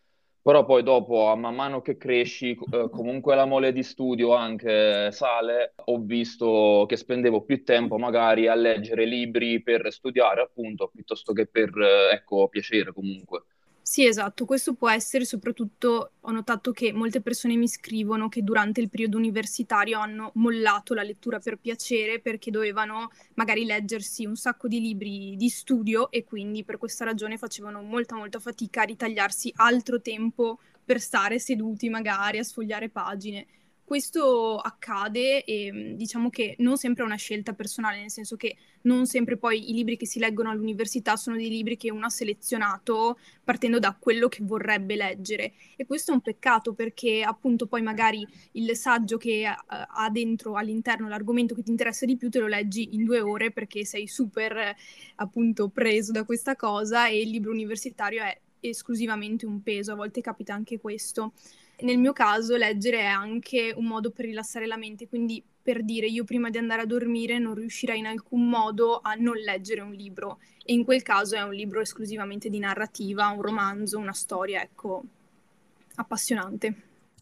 però 0.45 0.63
poi 0.63 0.83
dopo, 0.83 1.29
a 1.29 1.35
man 1.35 1.55
mano 1.55 1.81
che 1.81 1.97
cresci, 1.97 2.51
eh, 2.51 2.89
comunque 2.91 3.33
la 3.33 3.45
mole 3.45 3.71
di 3.73 3.81
studio 3.81 4.35
anche 4.35 5.11
sale. 5.11 5.73
Ho 5.85 5.99
visto 5.99 6.85
che 6.87 6.97
spendevo 6.97 7.43
più 7.43 7.63
tempo 7.63 7.97
magari 7.97 8.47
a 8.47 8.53
leggere 8.53 9.05
libri 9.05 9.63
per 9.63 9.91
studiare, 9.91 10.41
appunto, 10.41 10.87
piuttosto 10.93 11.33
che 11.33 11.47
per, 11.47 11.71
eh, 11.79 12.13
ecco, 12.13 12.47
piacere 12.47 12.93
comunque. 12.93 13.45
Sì, 13.87 14.03
esatto, 14.07 14.45
questo 14.45 14.73
può 14.73 14.89
essere 14.89 15.25
soprattutto, 15.25 16.13
ho 16.19 16.31
notato 16.31 16.71
che 16.71 16.91
molte 16.91 17.21
persone 17.21 17.55
mi 17.55 17.67
scrivono 17.67 18.29
che 18.29 18.41
durante 18.41 18.81
il 18.81 18.89
periodo 18.89 19.17
universitario 19.17 19.99
hanno 19.99 20.31
mollato 20.35 20.95
la 20.95 21.03
lettura 21.03 21.37
per 21.39 21.57
piacere 21.59 22.19
perché 22.19 22.49
dovevano 22.49 23.09
magari 23.35 23.63
leggersi 23.63 24.25
un 24.25 24.35
sacco 24.35 24.67
di 24.67 24.79
libri 24.81 25.35
di 25.37 25.49
studio 25.49 26.09
e 26.09 26.23
quindi 26.23 26.63
per 26.63 26.77
questa 26.79 27.05
ragione 27.05 27.37
facevano 27.37 27.83
molta 27.83 28.15
molta 28.15 28.39
fatica 28.39 28.81
a 28.81 28.85
ritagliarsi 28.85 29.53
altro 29.57 30.01
tempo 30.01 30.57
per 30.83 30.99
stare 30.99 31.37
seduti 31.37 31.87
magari 31.87 32.39
a 32.39 32.43
sfogliare 32.43 32.89
pagine. 32.89 33.45
Questo 33.85 34.57
accade 34.57 35.43
e 35.43 35.71
mm, 35.71 35.93
diciamo 35.93 36.31
che 36.31 36.55
non 36.57 36.75
sempre 36.75 37.03
è 37.03 37.05
una 37.05 37.17
scelta 37.17 37.53
personale, 37.53 37.99
nel 37.99 38.09
senso 38.09 38.35
che 38.35 38.57
non 38.81 39.05
sempre 39.05 39.37
poi 39.37 39.69
i 39.69 39.73
libri 39.73 39.95
che 39.95 40.07
si 40.07 40.17
leggono 40.17 40.49
all'università 40.49 41.15
sono 41.15 41.35
dei 41.35 41.49
libri 41.49 41.77
che 41.77 41.91
uno 41.91 42.07
ha 42.07 42.09
selezionato 42.09 43.19
partendo 43.43 43.77
da 43.77 43.95
quello 43.97 44.27
che 44.27 44.39
vorrebbe 44.41 44.95
leggere. 44.95 45.53
E 45.75 45.85
questo 45.85 46.09
è 46.09 46.15
un 46.15 46.21
peccato 46.21 46.73
perché 46.73 47.21
appunto 47.21 47.67
poi 47.67 47.83
magari 47.83 48.27
il 48.53 48.75
saggio 48.75 49.17
che 49.17 49.45
uh, 49.47 49.63
ha 49.67 50.09
dentro 50.09 50.55
all'interno 50.55 51.07
l'argomento 51.07 51.53
che 51.53 51.61
ti 51.61 51.69
interessa 51.69 52.07
di 52.07 52.17
più 52.17 52.31
te 52.31 52.39
lo 52.39 52.47
leggi 52.47 52.95
in 52.95 53.03
due 53.03 53.21
ore 53.21 53.51
perché 53.51 53.85
sei 53.85 54.07
super 54.07 54.75
appunto 55.17 55.69
preso 55.69 56.11
da 56.11 56.23
questa 56.23 56.55
cosa 56.55 57.07
e 57.07 57.21
il 57.21 57.29
libro 57.29 57.51
universitario 57.51 58.23
è 58.23 58.35
esclusivamente 58.61 59.45
un 59.45 59.61
peso, 59.61 59.91
a 59.91 59.95
volte 59.95 60.21
capita 60.21 60.55
anche 60.55 60.79
questo. 60.79 61.33
Nel 61.81 61.97
mio 61.97 62.13
caso 62.13 62.55
leggere 62.55 62.99
è 62.99 63.05
anche 63.05 63.73
un 63.75 63.85
modo 63.85 64.11
per 64.11 64.25
rilassare 64.25 64.65
la 64.65 64.77
mente, 64.77 65.07
quindi 65.07 65.43
per 65.61 65.83
dire 65.83 66.07
io 66.07 66.23
prima 66.23 66.49
di 66.49 66.57
andare 66.57 66.83
a 66.83 66.85
dormire 66.85 67.39
non 67.39 67.55
riuscirei 67.55 67.99
in 67.99 68.05
alcun 68.05 68.47
modo 68.47 68.99
a 69.01 69.15
non 69.15 69.35
leggere 69.35 69.81
un 69.81 69.91
libro 69.91 70.39
e 70.63 70.73
in 70.73 70.83
quel 70.83 71.01
caso 71.01 71.35
è 71.35 71.41
un 71.41 71.53
libro 71.53 71.81
esclusivamente 71.81 72.49
di 72.49 72.59
narrativa, 72.59 73.27
un 73.27 73.41
romanzo, 73.41 73.97
una 73.97 74.13
storia, 74.13 74.61
ecco, 74.61 75.03
appassionante. 75.95 76.75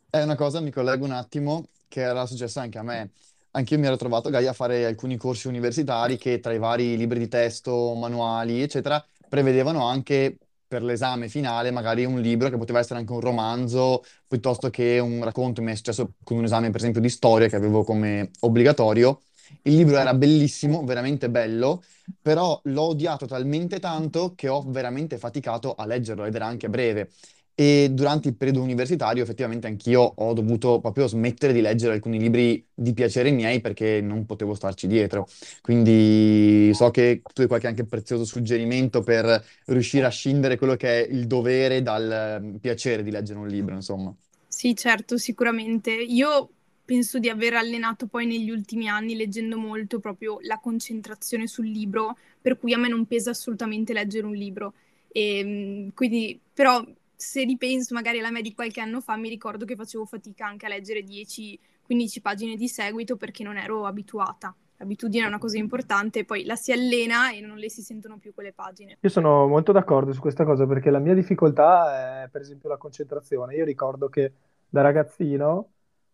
È 0.09 0.21
una 0.21 0.35
cosa, 0.35 0.59
mi 0.59 0.71
collego 0.71 1.05
un 1.05 1.11
attimo, 1.11 1.65
che 1.87 2.01
era 2.01 2.25
successa 2.25 2.61
anche 2.61 2.77
a 2.77 2.83
me. 2.83 3.09
Anch'io 3.51 3.79
mi 3.79 3.85
ero 3.85 3.97
trovato, 3.97 4.29
Gaia, 4.29 4.51
a 4.51 4.53
fare 4.53 4.85
alcuni 4.85 5.17
corsi 5.17 5.47
universitari 5.47 6.17
che 6.17 6.39
tra 6.39 6.53
i 6.53 6.57
vari 6.57 6.97
libri 6.97 7.19
di 7.19 7.27
testo, 7.27 7.93
manuali, 7.95 8.61
eccetera, 8.61 9.03
prevedevano 9.27 9.85
anche 9.87 10.37
per 10.73 10.81
l'esame 10.81 11.29
finale 11.29 11.69
magari 11.69 12.03
un 12.03 12.19
libro 12.19 12.49
che 12.49 12.57
poteva 12.57 12.79
essere 12.79 12.97
anche 12.97 13.11
un 13.11 13.19
romanzo 13.19 14.03
piuttosto 14.27 14.71
che 14.71 14.97
un 14.97 15.23
racconto. 15.23 15.61
Mi 15.61 15.71
è 15.71 15.75
successo 15.75 16.13
con 16.23 16.37
un 16.37 16.45
esame, 16.45 16.71
per 16.71 16.77
esempio, 16.77 16.99
di 16.99 17.09
storia 17.09 17.47
che 17.47 17.55
avevo 17.55 17.83
come 17.83 18.31
obbligatorio. 18.39 19.21
Il 19.61 19.75
libro 19.75 19.97
era 19.97 20.15
bellissimo, 20.15 20.83
veramente 20.83 21.29
bello, 21.29 21.83
però 22.19 22.59
l'ho 22.63 22.81
odiato 22.81 23.27
talmente 23.27 23.79
tanto 23.79 24.33
che 24.33 24.47
ho 24.47 24.63
veramente 24.67 25.19
faticato 25.19 25.75
a 25.75 25.85
leggerlo 25.85 26.25
ed 26.25 26.33
era 26.33 26.47
anche 26.47 26.69
breve. 26.69 27.11
E 27.55 27.89
durante 27.91 28.29
il 28.29 28.35
periodo 28.35 28.61
universitario 28.63 29.21
effettivamente 29.21 29.67
anch'io 29.67 30.01
ho 30.01 30.33
dovuto 30.33 30.79
proprio 30.79 31.07
smettere 31.07 31.53
di 31.53 31.61
leggere 31.61 31.93
alcuni 31.93 32.17
libri 32.19 32.65
di 32.73 32.93
piacere 32.93 33.29
miei 33.31 33.61
perché 33.61 34.01
non 34.01 34.25
potevo 34.25 34.55
starci 34.55 34.87
dietro. 34.87 35.27
Quindi 35.61 36.71
so 36.73 36.89
che 36.89 37.21
tu 37.33 37.41
hai 37.41 37.47
qualche 37.47 37.67
anche 37.67 37.85
prezioso 37.85 38.25
suggerimento 38.25 39.01
per 39.03 39.43
riuscire 39.65 40.05
a 40.05 40.09
scindere 40.09 40.57
quello 40.57 40.75
che 40.75 41.05
è 41.05 41.07
il 41.11 41.27
dovere 41.27 41.81
dal 41.83 42.39
mm, 42.41 42.55
piacere 42.55 43.03
di 43.03 43.11
leggere 43.11 43.39
un 43.39 43.47
libro, 43.47 43.75
insomma. 43.75 44.15
Sì, 44.47 44.75
certo, 44.75 45.17
sicuramente. 45.17 45.91
Io 45.91 46.49
penso 46.85 47.17
di 47.19 47.29
aver 47.29 47.53
allenato 47.55 48.07
poi 48.07 48.25
negli 48.25 48.49
ultimi 48.49 48.87
anni 48.87 49.15
leggendo 49.15 49.57
molto 49.57 49.99
proprio 49.99 50.37
la 50.41 50.59
concentrazione 50.59 51.47
sul 51.47 51.67
libro, 51.67 52.17
per 52.41 52.57
cui 52.59 52.73
a 52.73 52.77
me 52.77 52.87
non 52.87 53.05
pesa 53.05 53.31
assolutamente 53.31 53.93
leggere 53.93 54.25
un 54.27 54.35
libro. 54.35 54.73
E, 55.11 55.43
mm, 55.43 55.89
quindi, 55.95 56.39
però 56.53 56.83
se 57.23 57.45
ripenso 57.45 57.93
magari 57.93 58.19
alla 58.19 58.31
me 58.31 58.41
di 58.41 58.53
qualche 58.53 58.81
anno 58.81 58.99
fa, 58.99 59.15
mi 59.15 59.29
ricordo 59.29 59.63
che 59.63 59.75
facevo 59.75 60.05
fatica 60.05 60.45
anche 60.45 60.65
a 60.65 60.69
leggere 60.69 61.03
10-15 61.03 61.57
pagine 62.21 62.55
di 62.55 62.67
seguito 62.67 63.15
perché 63.15 63.43
non 63.43 63.57
ero 63.57 63.85
abituata. 63.85 64.53
L'abitudine 64.77 65.23
è 65.23 65.27
una 65.27 65.37
cosa 65.37 65.57
importante, 65.57 66.25
poi 66.25 66.43
la 66.43 66.55
si 66.55 66.73
allena 66.73 67.31
e 67.31 67.39
non 67.39 67.57
le 67.57 67.69
si 67.69 67.81
sentono 67.81 68.17
più 68.17 68.33
quelle 68.33 68.51
pagine. 68.51 68.97
Io 68.99 69.09
sono 69.09 69.47
molto 69.47 69.71
d'accordo 69.71 70.11
su 70.11 70.19
questa 70.19 70.43
cosa 70.43 70.67
perché 70.67 70.89
la 70.89 70.99
mia 70.99 71.13
difficoltà 71.13 72.23
è 72.23 72.27
per 72.27 72.41
esempio 72.41 72.67
la 72.67 72.77
concentrazione. 72.77 73.55
Io 73.55 73.63
ricordo 73.63 74.09
che 74.09 74.33
da 74.67 74.81
ragazzino, 74.81 75.69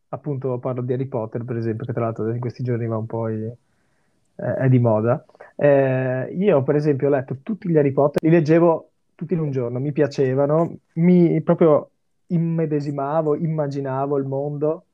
appunto 0.09 0.59
parlo 0.59 0.83
di 0.83 0.93
Harry 0.93 1.07
Potter 1.07 1.43
per 1.43 1.57
esempio, 1.57 1.87
che 1.87 1.93
tra 1.93 2.03
l'altro 2.03 2.29
in 2.29 2.39
questi 2.39 2.61
giorni 2.61 2.85
va 2.85 2.97
un 2.97 3.07
po' 3.07 3.29
i, 3.29 3.43
eh, 3.45 4.53
è 4.53 4.69
di 4.69 4.77
moda. 4.77 5.25
Eh, 5.55 6.35
io 6.37 6.61
per 6.61 6.75
esempio 6.75 7.07
ho 7.07 7.11
letto 7.11 7.37
tutti 7.41 7.67
gli 7.67 7.77
Harry 7.77 7.91
Potter, 7.91 8.21
li 8.21 8.29
leggevo 8.29 8.89
tutti 9.19 9.33
in 9.33 9.41
un 9.41 9.51
giorno, 9.51 9.79
mi 9.79 9.91
piacevano, 9.91 10.77
mi 10.93 11.41
proprio 11.41 11.89
immedesimavo, 12.27 13.35
immaginavo 13.35 14.17
il 14.17 14.23
mondo. 14.23 14.85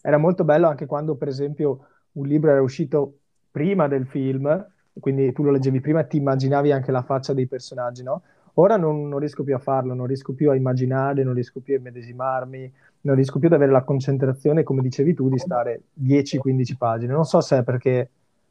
Era 0.00 0.18
molto 0.18 0.44
bello 0.44 0.68
anche 0.68 0.86
quando, 0.86 1.16
per 1.16 1.26
esempio, 1.26 1.86
un 2.12 2.28
libro 2.28 2.52
era 2.52 2.62
uscito 2.62 3.18
prima 3.50 3.88
del 3.88 4.06
film, 4.06 4.66
quindi 5.00 5.32
tu 5.32 5.42
lo 5.42 5.50
leggevi 5.50 5.80
prima 5.80 5.98
e 5.98 6.06
ti 6.06 6.18
immaginavi 6.18 6.70
anche 6.70 6.92
la 6.92 7.02
faccia 7.02 7.32
dei 7.32 7.48
personaggi, 7.48 8.04
no? 8.04 8.22
Ora 8.54 8.76
non, 8.76 9.08
non, 9.08 9.18
riesco 9.18 9.42
più 9.42 9.56
a 9.56 9.58
farlo, 9.58 9.94
non 9.94 10.06
riesco 10.06 10.32
più 10.32 10.50
a 10.50 10.54
immaginare, 10.54 11.24
non 11.24 11.34
riesco 11.34 11.58
più 11.58 11.74
a 11.74 11.78
immedesimarmi, 11.78 12.72
non 13.00 13.16
riesco 13.16 13.40
più 13.40 13.48
ad 13.48 13.54
avere 13.54 13.72
la 13.72 13.82
concentrazione, 13.82 14.62
come 14.62 14.82
dicevi 14.82 15.12
tu, 15.12 15.28
di 15.28 15.38
stare 15.38 15.80
10-15 15.94 16.76
pagine. 16.78 17.12
Non 17.12 17.24
so 17.24 17.40
se 17.40 17.58
è 17.58 17.62
perché, 17.64 18.10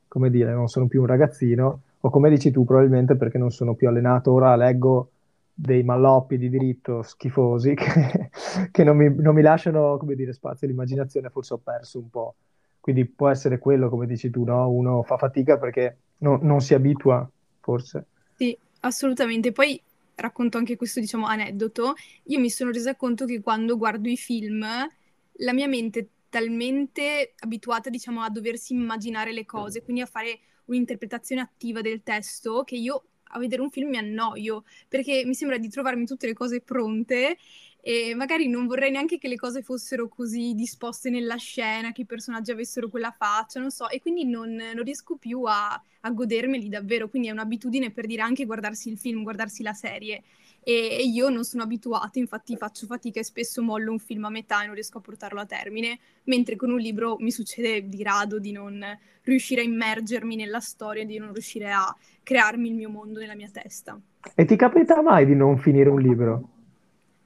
come 0.09 0.29
dire, 0.29 0.51
non 0.51 0.67
sono 0.67 0.87
più 0.87 0.99
un 0.99 1.07
ragazzino, 1.07 1.81
o 2.01 2.09
come 2.09 2.29
dici 2.29 2.51
tu, 2.51 2.65
probabilmente 2.65 3.15
perché 3.15 3.37
non 3.37 3.51
sono 3.51 3.75
più 3.75 3.87
allenato. 3.87 4.33
Ora 4.33 4.57
leggo 4.57 5.10
dei 5.53 5.83
malloppi 5.83 6.37
di 6.37 6.49
diritto 6.49 7.01
schifosi 7.01 7.73
che, 7.75 8.29
che 8.71 8.83
non, 8.83 8.97
mi, 8.97 9.13
non, 9.13 9.35
mi, 9.35 9.41
lasciano, 9.41 9.97
come 9.97 10.15
dire, 10.15 10.33
spazio 10.33 10.67
all'immaginazione, 10.67 11.29
forse 11.29 11.53
ho 11.53 11.57
perso 11.57 11.99
un 11.99 12.09
po'. 12.09 12.35
Quindi 12.79 13.05
può 13.05 13.29
essere 13.29 13.59
quello, 13.59 13.89
come 13.89 14.07
dici 14.07 14.29
tu, 14.29 14.43
no? 14.43 14.67
Uno 14.69 15.03
fa 15.03 15.17
fatica 15.17 15.57
perché 15.57 15.97
no, 16.19 16.39
non 16.41 16.61
si 16.61 16.73
abitua, 16.73 17.29
forse. 17.59 18.05
Sì, 18.35 18.57
assolutamente. 18.79 19.51
Poi 19.51 19.79
racconto 20.15 20.57
anche 20.57 20.75
questo, 20.75 20.99
diciamo, 20.99 21.27
aneddoto. 21.27 21.93
Io 22.23 22.39
mi 22.39 22.49
sono 22.49 22.71
resa 22.71 22.95
conto 22.95 23.25
che 23.25 23.41
quando 23.41 23.77
guardo 23.77 24.09
i 24.09 24.17
film, 24.17 24.65
la 24.65 25.53
mia 25.53 25.67
mente 25.67 25.99
è 25.99 26.07
talmente 26.29 27.33
abituata, 27.37 27.89
diciamo, 27.89 28.21
a 28.21 28.29
doversi 28.29 28.73
immaginare 28.73 29.31
le 29.31 29.45
cose, 29.45 29.83
quindi 29.83 30.01
a 30.01 30.07
fare 30.07 30.39
un'interpretazione 30.65 31.41
attiva 31.41 31.81
del 31.81 32.01
testo, 32.01 32.63
che 32.63 32.77
io 32.77 33.03
a 33.31 33.39
vedere 33.39 33.61
un 33.61 33.69
film 33.69 33.89
mi 33.89 33.97
annoio 33.97 34.63
perché 34.87 35.23
mi 35.25 35.33
sembra 35.33 35.57
di 35.57 35.69
trovarmi 35.69 36.05
tutte 36.05 36.27
le 36.27 36.33
cose 36.33 36.61
pronte 36.61 37.37
e 37.83 38.13
magari 38.13 38.47
non 38.47 38.67
vorrei 38.67 38.91
neanche 38.91 39.17
che 39.17 39.27
le 39.27 39.35
cose 39.35 39.63
fossero 39.63 40.07
così 40.07 40.53
disposte 40.53 41.09
nella 41.09 41.37
scena, 41.37 41.91
che 41.91 42.01
i 42.01 42.05
personaggi 42.05 42.51
avessero 42.51 42.89
quella 42.89 43.13
faccia, 43.17 43.59
non 43.59 43.71
so, 43.71 43.89
e 43.89 43.99
quindi 43.99 44.23
non, 44.23 44.53
non 44.53 44.83
riesco 44.83 45.15
più 45.15 45.43
a, 45.45 45.81
a, 46.01 46.09
godermeli 46.11 46.69
davvero, 46.69 47.09
quindi 47.09 47.29
è 47.29 47.31
un'abitudine 47.31 47.89
per 47.89 48.05
dire 48.05 48.21
anche 48.21 48.45
guardarsi 48.45 48.89
il 48.89 48.99
film, 48.99 49.23
guardarsi 49.23 49.63
la 49.63 49.73
serie, 49.73 50.21
e, 50.63 51.03
io 51.03 51.29
non 51.29 51.43
sono 51.43 51.63
abituata, 51.63 52.19
infatti 52.19 52.55
faccio 52.55 52.85
fatica 52.85 53.19
e 53.19 53.23
spesso 53.23 53.61
mollo 53.61 53.91
un 53.91 53.99
film 53.99 54.25
a 54.25 54.29
metà 54.29 54.61
e 54.61 54.65
non 54.65 54.75
riesco 54.75 54.99
a 54.99 55.01
portarlo 55.01 55.39
a 55.39 55.45
termine, 55.45 55.99
mentre 56.25 56.55
con 56.55 56.71
un 56.71 56.79
libro 56.79 57.17
mi 57.19 57.31
succede 57.31 57.87
di 57.87 58.03
rado 58.03 58.39
di 58.39 58.51
non 58.51 58.83
riuscire 59.23 59.61
a 59.61 59.63
immergermi 59.63 60.35
nella 60.35 60.59
storia, 60.59 61.05
di 61.05 61.17
non 61.17 61.33
riuscire 61.33 61.71
a 61.71 61.95
crearmi 62.23 62.69
il 62.69 62.75
mio 62.75 62.89
mondo 62.89 63.19
nella 63.19 63.35
mia 63.35 63.49
testa. 63.51 63.99
E 64.35 64.45
ti 64.45 64.55
capita 64.55 65.01
mai 65.01 65.25
di 65.25 65.35
non 65.35 65.57
finire 65.57 65.89
un 65.89 65.99
libro? 65.99 66.49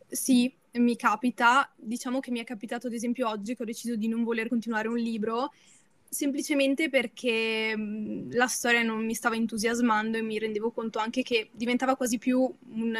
Sì, 0.08 0.54
mi 0.74 0.96
capita, 0.96 1.70
diciamo 1.75 2.20
che 2.20 2.32
mi 2.32 2.39
è 2.39 2.44
capitato 2.44 2.88
ad 2.88 2.94
esempio 2.94 3.27
oggi 3.27 3.56
che 3.56 3.63
ho 3.63 3.65
deciso 3.65 3.96
di 3.96 4.08
non 4.08 4.24
voler 4.24 4.48
continuare 4.48 4.88
un 4.88 4.98
libro 4.98 5.51
semplicemente 6.10 6.90
perché 6.90 7.76
mh, 7.76 8.34
la 8.36 8.48
storia 8.48 8.84
non 8.84 9.06
mi 9.06 9.14
stava 9.14 9.36
entusiasmando 9.36 10.18
e 10.18 10.22
mi 10.22 10.40
rendevo 10.40 10.72
conto 10.72 11.00
anche 11.00 11.24
che 11.24 11.50
diventava 11.54 11.96
quasi 11.96 12.18
più 12.18 12.40
un 12.70 12.96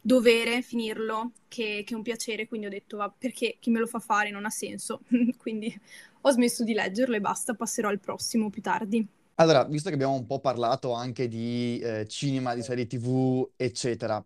dovere 0.00 0.62
finirlo 0.62 1.32
che, 1.48 1.82
che 1.84 1.94
un 1.94 2.02
piacere, 2.02 2.46
quindi 2.48 2.66
ho 2.66 2.70
detto 2.70 2.96
va, 2.98 3.12
perché 3.16 3.56
chi 3.60 3.70
me 3.70 3.78
lo 3.80 3.86
fa 3.86 3.98
fare? 3.98 4.30
Non 4.30 4.44
ha 4.44 4.50
senso, 4.50 5.00
quindi 5.38 5.74
ho 6.22 6.30
smesso 6.30 6.64
di 6.64 6.72
leggerlo 6.74 7.16
e 7.16 7.20
basta, 7.20 7.54
passerò 7.54 7.88
al 7.88 7.98
prossimo 8.00 8.50
più 8.50 8.62
tardi. 8.62 9.06
Allora, 9.36 9.64
visto 9.64 9.88
che 9.88 9.94
abbiamo 9.94 10.14
un 10.14 10.26
po' 10.26 10.38
parlato 10.40 10.92
anche 10.92 11.26
di 11.26 11.78
eh, 11.78 12.06
cinema, 12.06 12.54
di 12.54 12.62
serie 12.62 12.86
TV, 12.86 13.50
eccetera, 13.56 14.22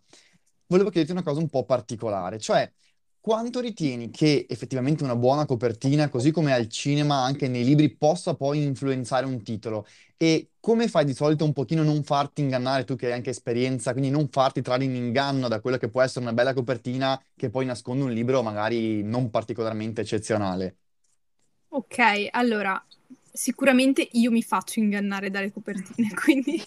volevo 0.67 0.88
chiederti 0.91 1.12
una 1.12 1.23
cosa 1.23 1.38
un 1.41 1.49
po' 1.49 1.64
particolare, 1.64 2.38
cioè 2.41 2.71
quanto 3.25 3.61
ritieni 3.61 4.11
che 4.11 4.45
effettivamente 4.49 5.02
una 5.02 5.16
buona 5.16 5.47
copertina, 5.47 6.09
così 6.11 6.31
come 6.31 6.52
al 6.52 6.69
cinema, 6.69 7.23
anche 7.25 7.49
nei 7.49 7.64
libri, 7.64 7.95
possa 7.97 8.35
poi 8.35 8.62
influenzare 8.62 9.25
un 9.25 9.43
titolo? 9.43 9.87
E 10.19 10.50
come 10.61 10.88
fai 10.88 11.04
di 11.07 11.14
solito 11.14 11.45
un 11.45 11.54
pochino 11.54 11.81
a 11.81 11.85
non 11.85 12.02
farti 12.04 12.43
ingannare, 12.43 12.85
tu 12.85 12.97
che 12.97 13.07
hai 13.07 13.12
anche 13.12 13.31
esperienza, 13.31 13.93
quindi 13.93 14.11
non 14.11 14.28
farti 14.28 14.61
trarre 14.62 14.85
in 14.85 14.95
inganno 14.95 15.49
da 15.49 15.61
quella 15.61 15.78
che 15.78 15.88
può 15.88 16.02
essere 16.02 16.21
una 16.25 16.35
bella 16.35 16.52
copertina 16.52 17.21
che 17.35 17.49
poi 17.50 17.64
nasconde 17.64 18.04
un 18.04 18.12
libro 18.12 18.43
magari 18.43 19.02
non 19.02 19.31
particolarmente 19.31 20.02
eccezionale? 20.02 20.76
Ok, 21.69 21.99
allora, 22.31 22.83
sicuramente 23.37 24.09
io 24.12 24.31
mi 24.31 24.45
faccio 24.45 24.79
ingannare 24.79 25.29
dalle 25.29 25.50
copertine, 25.50 26.09
quindi 26.14 26.62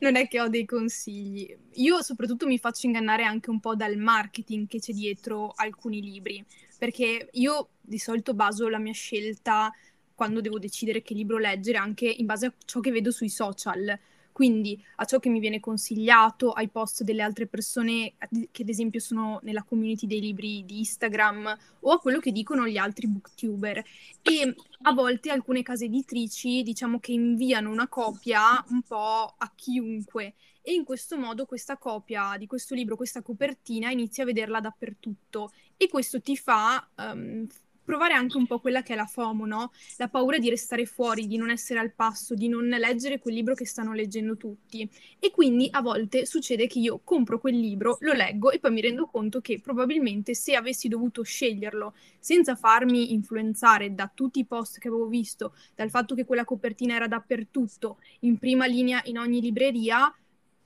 non 0.00 0.16
è 0.16 0.26
che 0.26 0.40
ho 0.40 0.48
dei 0.48 0.64
consigli. 0.64 1.54
Io 1.74 2.00
soprattutto 2.00 2.46
mi 2.46 2.58
faccio 2.58 2.86
ingannare 2.86 3.24
anche 3.24 3.50
un 3.50 3.60
po' 3.60 3.76
dal 3.76 3.98
marketing 3.98 4.66
che 4.66 4.78
c'è 4.78 4.94
dietro 4.94 5.52
alcuni 5.54 6.00
libri, 6.00 6.42
perché 6.78 7.28
io 7.32 7.68
di 7.82 7.98
solito 7.98 8.32
baso 8.32 8.68
la 8.68 8.78
mia 8.78 8.94
scelta 8.94 9.70
quando 10.14 10.40
devo 10.40 10.58
decidere 10.58 11.02
che 11.02 11.12
libro 11.12 11.36
leggere 11.36 11.76
anche 11.76 12.06
in 12.06 12.24
base 12.24 12.46
a 12.46 12.54
ciò 12.64 12.80
che 12.80 12.90
vedo 12.90 13.10
sui 13.10 13.28
social 13.28 13.98
quindi 14.32 14.82
a 14.96 15.04
ciò 15.04 15.18
che 15.18 15.28
mi 15.28 15.40
viene 15.40 15.60
consigliato, 15.60 16.52
ai 16.52 16.68
post 16.68 17.02
delle 17.02 17.22
altre 17.22 17.46
persone 17.46 18.14
che 18.50 18.62
ad 18.62 18.68
esempio 18.68 19.00
sono 19.00 19.40
nella 19.42 19.62
community 19.62 20.06
dei 20.06 20.20
libri 20.20 20.64
di 20.64 20.78
Instagram 20.78 21.56
o 21.80 21.90
a 21.90 21.98
quello 21.98 22.20
che 22.20 22.32
dicono 22.32 22.66
gli 22.66 22.76
altri 22.76 23.06
booktuber. 23.06 23.82
E 24.22 24.54
a 24.82 24.92
volte 24.92 25.30
alcune 25.30 25.62
case 25.62 25.86
editrici 25.86 26.62
diciamo 26.62 27.00
che 27.00 27.12
inviano 27.12 27.70
una 27.70 27.88
copia 27.88 28.64
un 28.70 28.82
po' 28.82 29.34
a 29.36 29.52
chiunque 29.54 30.34
e 30.62 30.74
in 30.74 30.84
questo 30.84 31.16
modo 31.16 31.46
questa 31.46 31.76
copia 31.76 32.36
di 32.38 32.46
questo 32.46 32.74
libro, 32.74 32.96
questa 32.96 33.22
copertina, 33.22 33.90
inizia 33.90 34.24
a 34.24 34.26
vederla 34.26 34.60
dappertutto 34.60 35.52
e 35.76 35.88
questo 35.88 36.20
ti 36.20 36.36
fa 36.36 36.86
um, 36.96 37.46
provare 37.90 38.14
anche 38.14 38.36
un 38.36 38.46
po' 38.46 38.60
quella 38.60 38.82
che 38.82 38.92
è 38.92 38.96
la 38.96 39.04
FOMO, 39.04 39.46
no? 39.46 39.72
La 39.96 40.08
paura 40.08 40.38
di 40.38 40.48
restare 40.48 40.86
fuori, 40.86 41.26
di 41.26 41.36
non 41.36 41.50
essere 41.50 41.80
al 41.80 41.92
passo, 41.92 42.34
di 42.34 42.46
non 42.46 42.68
leggere 42.68 43.18
quel 43.18 43.34
libro 43.34 43.54
che 43.54 43.66
stanno 43.66 43.92
leggendo 43.92 44.36
tutti. 44.36 44.88
E 45.18 45.32
quindi 45.32 45.66
a 45.72 45.82
volte 45.82 46.24
succede 46.24 46.68
che 46.68 46.78
io 46.78 47.00
compro 47.02 47.40
quel 47.40 47.58
libro, 47.58 47.96
lo 48.02 48.12
leggo 48.12 48.52
e 48.52 48.60
poi 48.60 48.70
mi 48.70 48.80
rendo 48.80 49.06
conto 49.06 49.40
che 49.40 49.60
probabilmente 49.60 50.34
se 50.34 50.54
avessi 50.54 50.86
dovuto 50.86 51.22
sceglierlo 51.22 51.94
senza 52.20 52.54
farmi 52.54 53.12
influenzare 53.12 53.92
da 53.92 54.08
tutti 54.14 54.38
i 54.38 54.44
post 54.44 54.78
che 54.78 54.86
avevo 54.86 55.06
visto, 55.06 55.56
dal 55.74 55.90
fatto 55.90 56.14
che 56.14 56.24
quella 56.24 56.44
copertina 56.44 56.94
era 56.94 57.08
dappertutto, 57.08 57.98
in 58.20 58.38
prima 58.38 58.66
linea 58.66 59.00
in 59.06 59.18
ogni 59.18 59.40
libreria, 59.40 60.14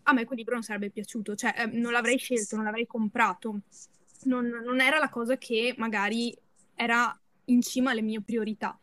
a 0.02 0.12
me 0.12 0.26
quel 0.26 0.36
libro 0.36 0.52
non 0.52 0.62
sarebbe 0.62 0.90
piaciuto, 0.90 1.34
cioè 1.34 1.54
eh, 1.56 1.66
non 1.68 1.90
l'avrei 1.92 2.18
scelto, 2.18 2.56
non 2.56 2.66
l'avrei 2.66 2.86
comprato. 2.86 3.60
Non, 4.24 4.46
non, 4.46 4.80
era 4.80 4.98
la 4.98 5.10
cosa 5.10 5.36
che 5.36 5.74
magari 5.76 6.34
era 6.74 7.18
in 7.46 7.62
cima 7.62 7.90
alle 7.90 8.02
mie 8.02 8.20
priorità. 8.22 8.78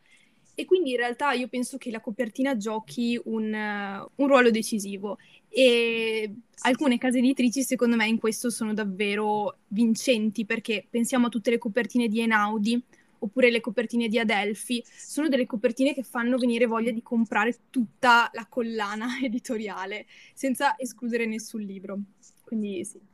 E 0.53 0.65
quindi 0.65 0.91
in 0.91 0.97
realtà 0.97 1.31
io 1.31 1.47
penso 1.47 1.77
che 1.77 1.91
la 1.91 2.01
copertina 2.01 2.57
giochi 2.57 3.19
un, 3.25 3.53
un, 3.53 4.27
ruolo 4.27 4.51
decisivo 4.51 5.17
e 5.47 6.31
alcune 6.63 6.97
case 6.97 7.19
editrici 7.19 7.63
secondo 7.63 7.95
me 7.95 8.05
in 8.05 8.19
questo 8.19 8.49
sono 8.49 8.73
davvero 8.73 9.57
vincenti 9.69 10.45
perché 10.45 10.85
pensiamo 10.87 11.27
a 11.27 11.29
tutte 11.29 11.49
le 11.49 11.57
copertine 11.57 12.07
di 12.07 12.19
Enaudi 12.19 12.83
oppure 13.23 13.49
le 13.49 13.61
copertine 13.61 14.07
di 14.07 14.19
Adelphi, 14.19 14.83
sono 14.85 15.29
delle 15.29 15.45
copertine 15.45 15.93
che 15.93 16.03
fanno 16.03 16.37
venire 16.37 16.65
voglia 16.65 16.91
di 16.91 17.01
comprare 17.01 17.55
tutta 17.69 18.29
la 18.33 18.45
collana 18.47 19.17
editoriale 19.21 20.05
senza 20.33 20.77
escludere 20.77 21.25
nessun 21.25 21.61
libro. 21.61 21.99
Quindi 22.43 22.83
sì. 22.83 23.10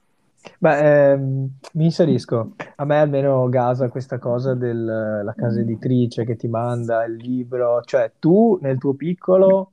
Beh, 0.60 1.12
ehm, 1.12 1.50
mi 1.74 1.86
inserisco. 1.86 2.56
A 2.76 2.86
me 2.86 3.00
almeno 3.00 3.48
gasa 3.50 3.90
questa 3.90 4.20
cosa 4.20 4.54
della 4.54 5.34
casa 5.36 5.60
editrice 5.60 6.26
che 6.26 6.36
ti 6.36 6.48
manda 6.48 7.04
il 7.06 7.16
libro. 7.16 7.82
Cioè, 7.84 8.14
tu 8.20 8.58
nel 8.62 8.78
tuo 8.78 8.94
piccolo, 8.94 9.72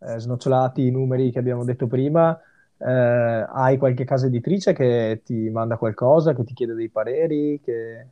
eh, 0.00 0.18
snocciolati 0.18 0.86
i 0.86 0.90
numeri 0.90 1.30
che 1.30 1.38
abbiamo 1.38 1.64
detto 1.64 1.86
prima, 1.86 2.38
eh, 2.78 3.46
hai 3.48 3.78
qualche 3.78 4.04
casa 4.04 4.26
editrice 4.26 4.72
che 4.72 5.22
ti 5.24 5.48
manda 5.50 5.76
qualcosa, 5.76 6.34
che 6.34 6.44
ti 6.44 6.54
chiede 6.54 6.74
dei 6.74 6.88
pareri, 6.88 7.60
che... 7.62 8.06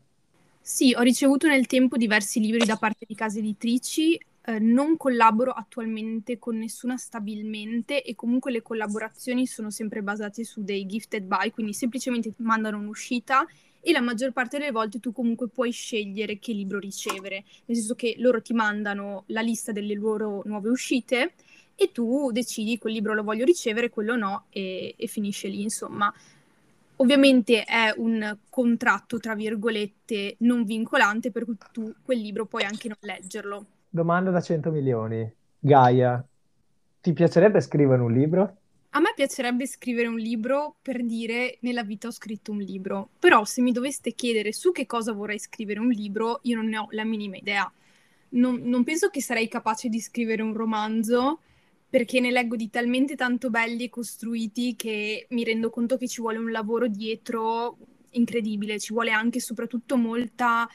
Sì, 0.60 0.94
ho 0.96 1.00
ricevuto 1.02 1.48
nel 1.48 1.66
tempo 1.66 1.96
diversi 1.96 2.38
libri 2.38 2.64
da 2.64 2.76
parte 2.76 3.04
di 3.08 3.14
case 3.14 3.38
editrici 3.38 4.18
eh, 4.50 4.58
non 4.58 4.96
collaboro 4.96 5.52
attualmente 5.52 6.38
con 6.38 6.58
nessuna 6.58 6.96
stabilmente 6.96 8.02
e 8.02 8.16
comunque 8.16 8.50
le 8.50 8.62
collaborazioni 8.62 9.46
sono 9.46 9.70
sempre 9.70 10.02
basate 10.02 10.42
su 10.42 10.64
dei 10.64 10.86
gifted 10.86 11.24
buy, 11.24 11.50
quindi 11.50 11.72
semplicemente 11.72 12.34
ti 12.34 12.42
mandano 12.42 12.78
un'uscita 12.78 13.46
e 13.80 13.92
la 13.92 14.00
maggior 14.00 14.32
parte 14.32 14.58
delle 14.58 14.72
volte 14.72 14.98
tu 14.98 15.12
comunque 15.12 15.48
puoi 15.48 15.70
scegliere 15.70 16.38
che 16.38 16.52
libro 16.52 16.78
ricevere, 16.78 17.44
nel 17.66 17.76
senso 17.76 17.94
che 17.94 18.16
loro 18.18 18.42
ti 18.42 18.52
mandano 18.52 19.22
la 19.26 19.40
lista 19.40 19.70
delle 19.72 19.94
loro 19.94 20.42
nuove 20.44 20.68
uscite 20.68 21.34
e 21.76 21.92
tu 21.92 22.30
decidi 22.32 22.76
quel 22.76 22.92
libro 22.92 23.14
lo 23.14 23.22
voglio 23.22 23.44
ricevere, 23.44 23.88
quello 23.88 24.16
no 24.16 24.46
e, 24.50 24.94
e 24.96 25.06
finisce 25.06 25.48
lì, 25.48 25.62
insomma. 25.62 26.12
Ovviamente 26.96 27.64
è 27.64 27.94
un 27.96 28.36
contratto, 28.50 29.18
tra 29.18 29.34
virgolette, 29.34 30.36
non 30.40 30.64
vincolante, 30.64 31.30
per 31.30 31.44
cui 31.44 31.56
tu 31.72 31.94
quel 32.02 32.18
libro 32.18 32.44
puoi 32.44 32.64
anche 32.64 32.88
non 32.88 32.98
leggerlo. 33.00 33.66
Domanda 33.92 34.30
da 34.30 34.40
100 34.40 34.70
milioni. 34.70 35.28
Gaia, 35.58 36.24
ti 37.00 37.12
piacerebbe 37.12 37.60
scrivere 37.60 38.00
un 38.00 38.12
libro? 38.12 38.56
A 38.90 39.00
me 39.00 39.12
piacerebbe 39.16 39.66
scrivere 39.66 40.06
un 40.06 40.16
libro 40.16 40.76
per 40.80 41.04
dire 41.04 41.58
nella 41.62 41.82
vita 41.82 42.06
ho 42.06 42.12
scritto 42.12 42.52
un 42.52 42.58
libro, 42.58 43.10
però 43.18 43.44
se 43.44 43.60
mi 43.62 43.72
doveste 43.72 44.12
chiedere 44.12 44.52
su 44.52 44.70
che 44.70 44.86
cosa 44.86 45.12
vorrei 45.12 45.40
scrivere 45.40 45.80
un 45.80 45.88
libro, 45.88 46.38
io 46.42 46.54
non 46.54 46.66
ne 46.66 46.78
ho 46.78 46.86
la 46.90 47.04
minima 47.04 47.36
idea. 47.36 47.70
Non, 48.30 48.60
non 48.62 48.84
penso 48.84 49.08
che 49.08 49.20
sarei 49.20 49.48
capace 49.48 49.88
di 49.88 50.00
scrivere 50.00 50.42
un 50.42 50.54
romanzo 50.54 51.40
perché 51.88 52.20
ne 52.20 52.30
leggo 52.30 52.54
di 52.54 52.70
talmente 52.70 53.16
tanto 53.16 53.50
belli 53.50 53.84
e 53.84 53.88
costruiti 53.88 54.76
che 54.76 55.26
mi 55.30 55.42
rendo 55.42 55.68
conto 55.68 55.96
che 55.96 56.06
ci 56.06 56.20
vuole 56.20 56.38
un 56.38 56.52
lavoro 56.52 56.86
dietro 56.86 57.76
incredibile, 58.10 58.78
ci 58.78 58.92
vuole 58.92 59.10
anche 59.10 59.38
e 59.38 59.40
soprattutto 59.40 59.96
molta 59.96 60.68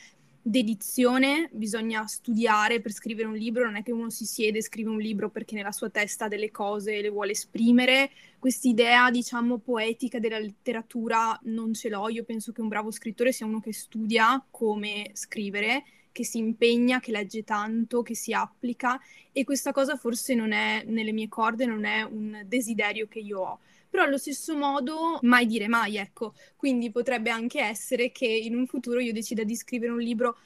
dedizione, 0.47 1.49
bisogna 1.51 2.05
studiare 2.05 2.79
per 2.79 2.91
scrivere 2.91 3.27
un 3.27 3.33
libro, 3.33 3.65
non 3.65 3.77
è 3.77 3.83
che 3.83 3.91
uno 3.91 4.11
si 4.11 4.25
siede 4.25 4.59
e 4.59 4.61
scrive 4.61 4.91
un 4.91 4.99
libro 4.99 5.31
perché 5.31 5.55
nella 5.55 5.71
sua 5.71 5.89
testa 5.89 6.25
ha 6.25 6.27
delle 6.27 6.51
cose 6.51 6.97
e 6.97 7.01
le 7.01 7.09
vuole 7.09 7.31
esprimere. 7.31 8.11
Quest'idea, 8.37 9.09
diciamo, 9.09 9.57
poetica 9.57 10.19
della 10.19 10.37
letteratura 10.37 11.37
non 11.45 11.73
ce 11.73 11.89
l'ho. 11.89 12.09
Io 12.09 12.23
penso 12.23 12.51
che 12.51 12.61
un 12.61 12.67
bravo 12.67 12.91
scrittore 12.91 13.31
sia 13.31 13.47
uno 13.47 13.59
che 13.59 13.73
studia 13.73 14.45
come 14.51 15.09
scrivere, 15.13 15.83
che 16.11 16.23
si 16.23 16.37
impegna, 16.37 16.99
che 16.99 17.11
legge 17.11 17.43
tanto, 17.43 18.03
che 18.03 18.13
si 18.13 18.31
applica 18.31 19.01
e 19.31 19.43
questa 19.43 19.71
cosa 19.71 19.95
forse 19.95 20.35
non 20.35 20.51
è 20.51 20.83
nelle 20.85 21.11
mie 21.11 21.27
corde, 21.27 21.65
non 21.65 21.85
è 21.85 22.03
un 22.03 22.43
desiderio 22.45 23.07
che 23.07 23.19
io 23.19 23.39
ho 23.39 23.59
però 23.89 24.03
allo 24.03 24.17
stesso 24.17 24.55
modo 24.55 25.19
mai 25.21 25.45
dire 25.45 25.67
mai, 25.67 25.97
ecco. 25.97 26.33
Quindi 26.55 26.91
potrebbe 26.91 27.29
anche 27.29 27.61
essere 27.61 28.11
che 28.11 28.27
in 28.27 28.55
un 28.55 28.67
futuro 28.67 28.99
io 28.99 29.13
decida 29.13 29.43
di 29.43 29.55
scrivere 29.55 29.91
un 29.91 29.99
libro 29.99 30.37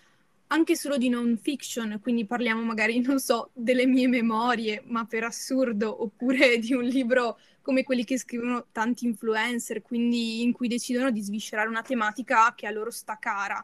anche 0.52 0.76
solo 0.76 0.98
di 0.98 1.10
non 1.10 1.38
fiction, 1.38 2.00
quindi 2.02 2.26
parliamo 2.26 2.64
magari, 2.64 3.00
non 3.06 3.20
so, 3.20 3.50
delle 3.54 3.86
mie 3.86 4.08
memorie, 4.08 4.84
ma 4.86 5.06
per 5.06 5.24
assurdo, 5.24 6.04
oppure 6.04 6.58
di 6.60 6.74
un 6.74 6.84
libro 6.84 7.38
come 7.62 7.84
quelli 7.84 8.04
che 8.04 8.18
scrivono 8.18 8.68
tanti 8.72 9.06
influencer, 9.06 9.82
quindi 9.82 10.42
in 10.42 10.54
cui 10.54 10.68
decidono 10.68 11.12
di 11.12 11.22
sviscerare 11.22 11.68
una 11.68 11.84
tematica 11.84 12.54
che 12.56 12.66
a 12.66 12.72
loro 12.72 12.90
sta 12.90 13.18
cara, 13.20 13.64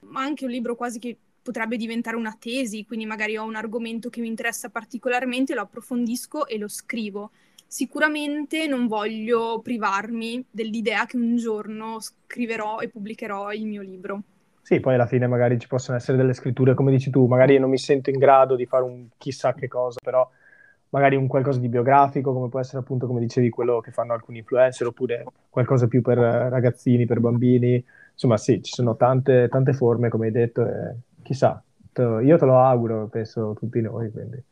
ma 0.00 0.20
anche 0.20 0.44
un 0.44 0.50
libro 0.50 0.74
quasi 0.74 0.98
che 0.98 1.16
potrebbe 1.42 1.76
diventare 1.76 2.16
una 2.16 2.36
tesi, 2.38 2.84
quindi 2.84 3.06
magari 3.06 3.36
ho 3.36 3.44
un 3.44 3.54
argomento 3.54 4.10
che 4.10 4.20
mi 4.20 4.26
interessa 4.26 4.68
particolarmente, 4.68 5.54
lo 5.54 5.60
approfondisco 5.60 6.48
e 6.48 6.58
lo 6.58 6.66
scrivo 6.66 7.30
sicuramente 7.66 8.66
non 8.66 8.86
voglio 8.86 9.60
privarmi 9.60 10.44
dell'idea 10.50 11.06
che 11.06 11.16
un 11.16 11.36
giorno 11.36 12.00
scriverò 12.00 12.80
e 12.80 12.88
pubblicherò 12.88 13.52
il 13.52 13.66
mio 13.66 13.82
libro. 13.82 14.22
Sì, 14.62 14.80
poi 14.80 14.94
alla 14.94 15.06
fine 15.06 15.28
magari 15.28 15.60
ci 15.60 15.68
possono 15.68 15.96
essere 15.96 16.16
delle 16.16 16.32
scritture, 16.32 16.74
come 16.74 16.90
dici 16.90 17.10
tu, 17.10 17.26
magari 17.26 17.56
non 17.58 17.70
mi 17.70 17.78
sento 17.78 18.10
in 18.10 18.18
grado 18.18 18.56
di 18.56 18.66
fare 18.66 18.82
un 18.82 19.06
chissà 19.16 19.54
che 19.54 19.68
cosa, 19.68 20.00
però 20.02 20.28
magari 20.88 21.14
un 21.14 21.28
qualcosa 21.28 21.60
di 21.60 21.68
biografico, 21.68 22.32
come 22.32 22.48
può 22.48 22.58
essere 22.58 22.78
appunto, 22.78 23.06
come 23.06 23.20
dicevi, 23.20 23.48
quello 23.48 23.80
che 23.80 23.92
fanno 23.92 24.12
alcuni 24.12 24.38
influencer, 24.38 24.88
oppure 24.88 25.24
qualcosa 25.50 25.86
più 25.86 26.02
per 26.02 26.18
ragazzini, 26.18 27.06
per 27.06 27.20
bambini. 27.20 27.84
Insomma, 28.12 28.36
sì, 28.38 28.60
ci 28.62 28.72
sono 28.72 28.96
tante, 28.96 29.48
tante 29.48 29.72
forme, 29.72 30.08
come 30.08 30.26
hai 30.26 30.32
detto, 30.32 30.66
e 30.66 30.96
chissà, 31.22 31.62
io 31.94 32.36
te 32.36 32.44
lo 32.44 32.58
auguro, 32.58 33.06
penso 33.06 33.54
tutti 33.56 33.80
noi, 33.80 34.10
quindi 34.10 34.42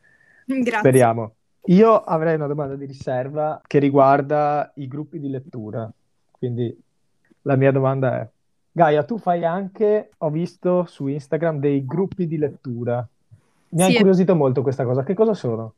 Grazie. 0.46 0.78
speriamo. 0.78 1.34
Io 1.66 1.94
avrei 2.02 2.34
una 2.34 2.46
domanda 2.46 2.76
di 2.76 2.84
riserva 2.84 3.60
che 3.66 3.78
riguarda 3.78 4.70
i 4.76 4.86
gruppi 4.86 5.18
di 5.18 5.28
lettura. 5.28 5.90
Quindi 6.30 6.76
la 7.42 7.56
mia 7.56 7.72
domanda 7.72 8.20
è, 8.20 8.30
Gaia, 8.72 9.04
tu 9.04 9.18
fai 9.18 9.44
anche, 9.44 10.10
ho 10.18 10.30
visto 10.30 10.84
su 10.84 11.06
Instagram, 11.06 11.58
dei 11.60 11.84
gruppi 11.86 12.26
di 12.26 12.36
lettura. 12.38 13.06
Mi 13.70 13.82
ha 13.82 13.86
Sì, 13.86 13.92
incuriosito 13.92 14.34
molto 14.34 14.62
questa 14.62 14.84
cosa. 14.84 15.02
Che 15.04 15.14
cosa 15.14 15.34
sono? 15.34 15.74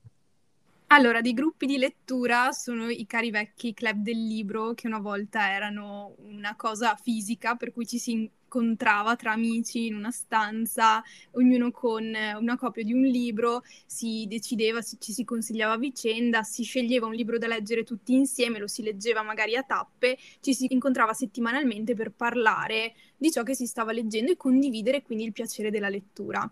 Allora, 0.88 1.20
dei 1.20 1.33
gruppi 1.33 1.66
di 1.66 1.79
lettura 1.79 2.53
sono 2.53 2.88
i 2.88 3.07
cari 3.07 3.31
vecchi 3.31 3.75
club 3.75 4.03
del 4.03 4.25
libro 4.25 4.72
che 4.75 4.87
una 4.87 5.01
volta 5.01 5.51
erano 5.51 6.14
una 6.18 6.55
cosa 6.55 6.94
fisica 6.94 7.57
per 7.57 7.72
cui 7.72 7.87
ci 7.87 7.99
si 7.99 8.12
incontrava 8.12 9.16
tra 9.16 9.33
amici 9.33 9.87
in 9.87 9.96
una 9.96 10.12
stanza, 10.12 11.03
ognuno 11.33 11.72
con 11.72 12.05
una 12.38 12.57
copia 12.57 12.85
di 12.85 12.92
un 12.92 13.03
libro, 13.03 13.62
si 13.85 14.27
decideva, 14.29 14.81
ci 14.81 15.12
si 15.12 15.25
consigliava 15.25 15.72
a 15.75 15.79
vicenda, 15.79 16.44
si 16.44 16.62
sceglieva 16.62 17.07
un 17.07 17.14
libro 17.14 17.37
da 17.37 17.49
leggere 17.49 17.83
tutti 17.83 18.14
insieme, 18.14 18.61
lo 18.61 18.68
si 18.68 18.83
leggeva 18.83 19.22
magari 19.22 19.57
a 19.57 19.64
tappe, 19.64 20.16
ci 20.40 20.55
si 20.55 20.66
incontrava 20.70 21.12
settimanalmente 21.14 21.94
per 21.94 22.12
parlare 22.12 22.94
di 23.16 23.33
ciò 23.33 23.42
che 23.42 23.57
si 23.57 23.66
stava 23.66 23.90
leggendo 23.90 24.31
e 24.31 24.37
condividere 24.37 25.03
quindi 25.03 25.25
il 25.25 25.33
piacere 25.33 25.70
della 25.70 25.88
lettura. 25.88 26.49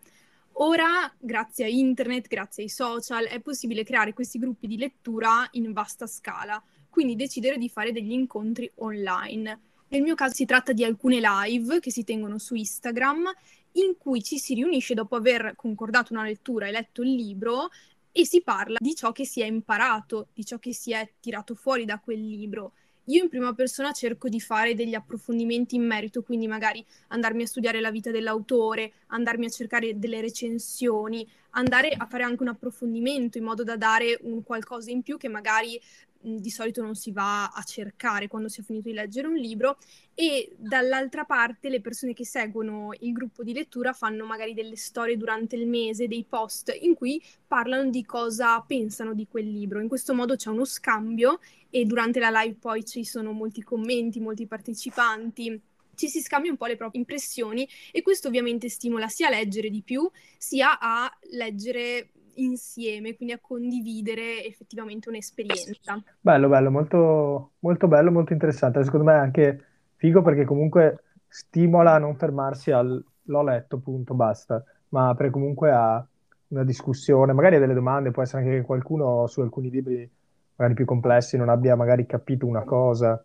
Ora, 0.59 1.13
grazie 1.19 1.65
a 1.65 1.69
internet, 1.69 2.29
grazie 2.29 2.63
ai 2.63 2.69
social, 2.69 3.25
è 3.25 3.41
possibile 3.41 3.83
creare 3.83 4.13
questi 4.13 4.39
gruppi 4.39 4.69
di 4.69 4.77
lettura 4.77 5.49
in 5.53 5.73
vasta 5.73 6.07
scala, 6.07 6.63
quindi 6.89 7.17
decidere 7.17 7.59
di 7.59 7.69
fare 7.69 7.91
degli 7.91 8.13
incontri 8.13 8.71
online. 8.77 9.61
Nel 9.89 10.03
mio 10.03 10.15
caso 10.15 10.35
si 10.35 10.45
tratta 10.45 10.73
di 10.73 10.85
alcune 10.85 11.21
live 11.21 11.81
che 11.81 11.91
si 11.91 12.05
tengono 12.05 12.39
su 12.39 12.55
Instagram 12.55 13.33
in 13.73 13.97
cui 13.99 14.23
ci 14.23 14.39
si 14.39 14.55
riunisce 14.55 14.95
dopo 14.95 15.17
aver 15.17 15.55
concordato 15.57 16.13
una 16.13 16.23
lettura 16.23 16.69
e 16.69 16.71
letto 16.71 17.03
il 17.03 17.15
libro 17.15 17.71
e 18.13 18.25
si 18.25 18.41
parla 18.41 18.77
di 18.79 18.95
ciò 18.95 19.11
che 19.11 19.27
si 19.27 19.41
è 19.41 19.47
imparato, 19.47 20.29
di 20.33 20.45
ciò 20.45 20.59
che 20.59 20.73
si 20.73 20.93
è 20.93 21.15
tirato 21.19 21.57
fuori 21.57 21.85
da 21.85 21.99
quel 21.99 22.25
libro. 22.25 22.75
Io 23.09 23.23
in 23.23 23.29
prima 23.29 23.53
persona 23.53 23.93
cerco 23.93 24.29
di 24.31 24.41
fare 24.41 24.75
degli 24.75 24.95
approfondimenti 24.95 25.77
in 25.77 25.87
merito, 25.87 26.23
quindi 26.23 26.47
magari 26.47 26.85
andarmi 27.09 27.43
a 27.43 27.47
studiare 27.47 27.81
la 27.81 27.91
vita 27.91 28.11
dell'autore, 28.11 28.93
andarmi 29.09 29.45
a 29.45 29.51
cercare 29.51 29.99
delle 29.99 30.23
recensioni, 30.23 31.27
andare 31.51 31.91
a 31.91 32.07
fare 32.07 32.23
anche 32.23 32.43
un 32.43 32.49
approfondimento 32.49 33.37
in 33.37 33.45
modo 33.45 33.63
da 33.63 33.77
dare 33.77 34.19
un 34.23 34.43
qualcosa 34.43 34.91
in 34.91 35.03
più 35.03 35.19
che 35.19 35.29
magari 35.29 35.79
di 36.25 36.51
solito 36.51 36.83
non 36.83 36.95
si 36.95 37.13
va 37.13 37.49
a 37.49 37.63
cercare 37.63 38.29
quando 38.29 38.49
si 38.49 38.61
è 38.61 38.65
finito 38.65 38.89
di 38.89 38.95
leggere 38.95 39.27
un 39.27 39.35
libro 39.35 39.77
e 40.15 40.55
dall'altra 40.57 41.25
parte 41.25 41.69
le 41.69 41.81
persone 41.81 42.15
che 42.15 42.25
seguono 42.25 42.93
il 43.01 43.13
gruppo 43.13 43.43
di 43.43 43.53
lettura 43.53 43.93
fanno 43.93 44.25
magari 44.25 44.55
delle 44.55 44.77
storie 44.77 45.19
durante 45.19 45.57
il 45.57 45.67
mese, 45.67 46.09
dei 46.09 46.25
post 46.27 46.75
in 46.81 46.95
cui 46.95 47.23
parlano 47.47 47.91
di 47.91 48.05
cosa 48.05 48.61
pensano 48.63 49.13
di 49.13 49.27
quel 49.29 49.51
libro. 49.51 49.81
In 49.81 49.89
questo 49.89 50.15
modo 50.15 50.35
c'è 50.37 50.49
uno 50.49 50.65
scambio 50.65 51.41
e 51.69 51.85
durante 51.85 52.21
la 52.21 52.31
live 52.31 52.57
poi 52.59 52.85
ci 52.85 53.05
sono 53.05 53.33
molti 53.33 53.63
commenti, 53.63 54.21
molti 54.21 54.47
partecipanti. 54.47 55.61
Ci 55.95 56.09
si 56.09 56.21
scambia 56.21 56.51
un 56.51 56.57
po' 56.57 56.67
le 56.67 56.77
proprie 56.77 57.01
impressioni 57.01 57.69
e 57.93 58.03
questo 58.03 58.29
ovviamente 58.29 58.69
stimola 58.69 59.09
sia 59.09 59.29
a 59.29 59.31
leggere 59.31 59.71
di 59.71 59.83
più, 59.83 60.11
sia 60.39 60.79
a 60.81 61.09
leggere 61.31 62.11
insieme, 62.37 63.15
quindi 63.17 63.35
a 63.35 63.39
condividere 63.41 64.45
effettivamente 64.45 65.09
un'esperienza. 65.09 66.03
Bello, 66.21 66.49
bello, 66.49 66.71
molto, 66.71 67.51
molto 67.61 67.89
bello, 67.89 68.11
molto 68.11 68.33
interessante. 68.33 68.83
Secondo 68.85 69.07
me 69.07 69.13
è 69.13 69.19
anche 69.19 69.65
figo 69.97 70.23
perché 70.23 70.45
comunque 70.45 71.03
stimola 71.29 71.95
a 71.95 71.99
non 71.99 72.17
fermarsi 72.17 72.71
al 72.71 73.05
l'ho 73.27 73.43
letto, 73.43 73.79
punto, 73.79 74.15
basta, 74.15 74.63
ma 74.91 75.09
apre 75.09 75.31
comunque 75.31 75.71
a 75.71 76.05
una 76.49 76.65
discussione, 76.65 77.33
magari 77.33 77.57
a 77.57 77.59
delle 77.59 77.75
domande, 77.75 78.11
può 78.11 78.23
essere 78.23 78.43
anche 78.43 78.59
che 78.59 78.65
qualcuno 78.65 79.27
su 79.27 79.41
alcuni 79.41 79.71
libri 79.71 80.09
magari 80.57 80.75
più 80.77 80.85
complessi 80.85 81.37
non 81.37 81.49
abbia 81.49 81.75
magari 81.75 82.07
capito 82.07 82.47
una 82.47 82.63
cosa, 82.63 83.23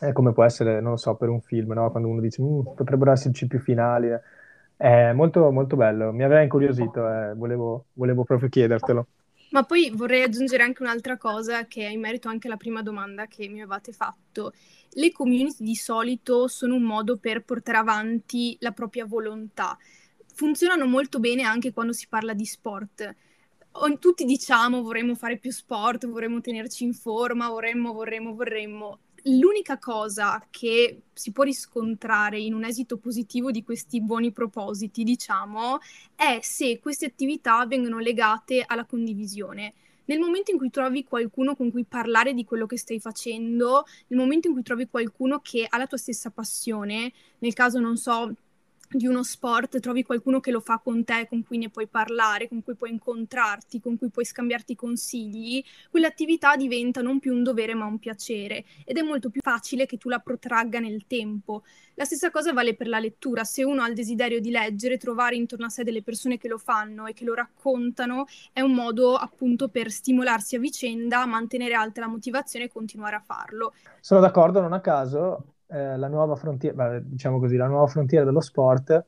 è 0.00 0.12
come 0.12 0.32
può 0.32 0.44
essere, 0.44 0.80
non 0.80 0.92
lo 0.92 0.96
so, 0.96 1.14
per 1.14 1.28
un 1.28 1.40
film, 1.40 1.72
no? 1.72 1.90
Quando 1.90 2.08
uno 2.08 2.20
dice 2.20 2.42
"Mm, 2.42 2.60
potrebbero 2.74 3.12
esserci 3.12 3.46
più 3.46 3.58
finali. 3.60 4.08
È 4.84 5.14
molto, 5.14 5.50
molto 5.50 5.76
bello, 5.76 6.12
mi 6.12 6.24
aveva 6.24 6.42
incuriosito, 6.42 7.08
eh, 7.08 7.32
volevo, 7.34 7.86
volevo 7.94 8.22
proprio 8.22 8.50
chiedertelo. 8.50 9.06
Ma 9.52 9.62
poi 9.62 9.90
vorrei 9.94 10.22
aggiungere 10.22 10.62
anche 10.62 10.82
un'altra 10.82 11.16
cosa 11.16 11.66
che 11.66 11.86
è 11.86 11.90
in 11.90 12.00
merito 12.00 12.28
anche 12.28 12.48
alla 12.48 12.58
prima 12.58 12.82
domanda 12.82 13.26
che 13.26 13.48
mi 13.48 13.62
avevate 13.62 13.92
fatto. 13.92 14.52
Le 14.90 15.10
community 15.10 15.64
di 15.64 15.74
solito 15.74 16.48
sono 16.48 16.74
un 16.74 16.82
modo 16.82 17.16
per 17.16 17.44
portare 17.44 17.78
avanti 17.78 18.58
la 18.60 18.72
propria 18.72 19.06
volontà. 19.06 19.74
Funzionano 20.34 20.84
molto 20.84 21.18
bene 21.18 21.44
anche 21.44 21.72
quando 21.72 21.94
si 21.94 22.06
parla 22.06 22.34
di 22.34 22.44
sport. 22.44 23.14
Tutti 23.98 24.26
diciamo 24.26 24.82
vorremmo 24.82 25.14
fare 25.14 25.38
più 25.38 25.50
sport, 25.50 26.06
vorremmo 26.06 26.42
tenerci 26.42 26.84
in 26.84 26.92
forma, 26.92 27.48
vorremmo, 27.48 27.94
vorremmo, 27.94 28.34
vorremmo. 28.34 28.98
L'unica 29.26 29.78
cosa 29.78 30.46
che 30.50 31.04
si 31.14 31.32
può 31.32 31.44
riscontrare 31.44 32.38
in 32.38 32.52
un 32.52 32.62
esito 32.64 32.98
positivo 32.98 33.50
di 33.50 33.62
questi 33.62 34.02
buoni 34.02 34.32
propositi, 34.32 35.02
diciamo, 35.02 35.78
è 36.14 36.40
se 36.42 36.78
queste 36.78 37.06
attività 37.06 37.64
vengono 37.64 37.98
legate 38.00 38.62
alla 38.66 38.84
condivisione. 38.84 39.72
Nel 40.06 40.18
momento 40.18 40.50
in 40.50 40.58
cui 40.58 40.68
trovi 40.68 41.04
qualcuno 41.04 41.56
con 41.56 41.70
cui 41.70 41.84
parlare 41.84 42.34
di 42.34 42.44
quello 42.44 42.66
che 42.66 42.76
stai 42.76 43.00
facendo, 43.00 43.86
nel 44.08 44.18
momento 44.18 44.48
in 44.48 44.52
cui 44.52 44.62
trovi 44.62 44.88
qualcuno 44.88 45.40
che 45.40 45.64
ha 45.66 45.78
la 45.78 45.86
tua 45.86 45.96
stessa 45.96 46.28
passione, 46.28 47.10
nel 47.38 47.54
caso, 47.54 47.78
non 47.80 47.96
so, 47.96 48.30
di 48.96 49.06
uno 49.06 49.22
sport, 49.22 49.80
trovi 49.80 50.02
qualcuno 50.02 50.40
che 50.40 50.50
lo 50.50 50.60
fa 50.60 50.78
con 50.78 51.04
te, 51.04 51.26
con 51.28 51.42
cui 51.44 51.58
ne 51.58 51.70
puoi 51.70 51.86
parlare, 51.86 52.48
con 52.48 52.62
cui 52.62 52.74
puoi 52.74 52.90
incontrarti, 52.90 53.80
con 53.80 53.96
cui 53.96 54.10
puoi 54.10 54.24
scambiarti 54.24 54.74
consigli, 54.74 55.62
quell'attività 55.90 56.56
diventa 56.56 57.02
non 57.02 57.18
più 57.18 57.34
un 57.34 57.42
dovere 57.42 57.74
ma 57.74 57.84
un 57.84 57.98
piacere 57.98 58.64
ed 58.84 58.96
è 58.96 59.02
molto 59.02 59.30
più 59.30 59.40
facile 59.42 59.86
che 59.86 59.98
tu 59.98 60.08
la 60.08 60.18
protragga 60.18 60.78
nel 60.78 61.06
tempo. 61.06 61.62
La 61.96 62.04
stessa 62.04 62.30
cosa 62.30 62.52
vale 62.52 62.74
per 62.74 62.88
la 62.88 62.98
lettura, 62.98 63.44
se 63.44 63.62
uno 63.62 63.82
ha 63.82 63.88
il 63.88 63.94
desiderio 63.94 64.40
di 64.40 64.50
leggere, 64.50 64.98
trovare 64.98 65.36
intorno 65.36 65.66
a 65.66 65.68
sé 65.68 65.84
delle 65.84 66.02
persone 66.02 66.38
che 66.38 66.48
lo 66.48 66.58
fanno 66.58 67.06
e 67.06 67.12
che 67.12 67.24
lo 67.24 67.34
raccontano 67.34 68.26
è 68.52 68.60
un 68.60 68.72
modo 68.72 69.14
appunto 69.14 69.68
per 69.68 69.90
stimolarsi 69.90 70.56
a 70.56 70.58
vicenda, 70.58 71.24
mantenere 71.24 71.74
alta 71.74 72.00
la 72.00 72.08
motivazione 72.08 72.64
e 72.64 72.68
continuare 72.68 73.16
a 73.16 73.22
farlo. 73.24 73.74
Sono 74.00 74.20
d'accordo, 74.20 74.60
non 74.60 74.72
a 74.72 74.80
caso, 74.80 75.53
eh, 75.74 75.96
la 75.96 76.08
nuova 76.08 76.36
frontiera, 76.36 77.00
diciamo 77.00 77.38
così, 77.40 77.56
la 77.56 77.66
nuova 77.66 77.86
frontiera 77.88 78.24
dello 78.24 78.40
sport 78.40 79.04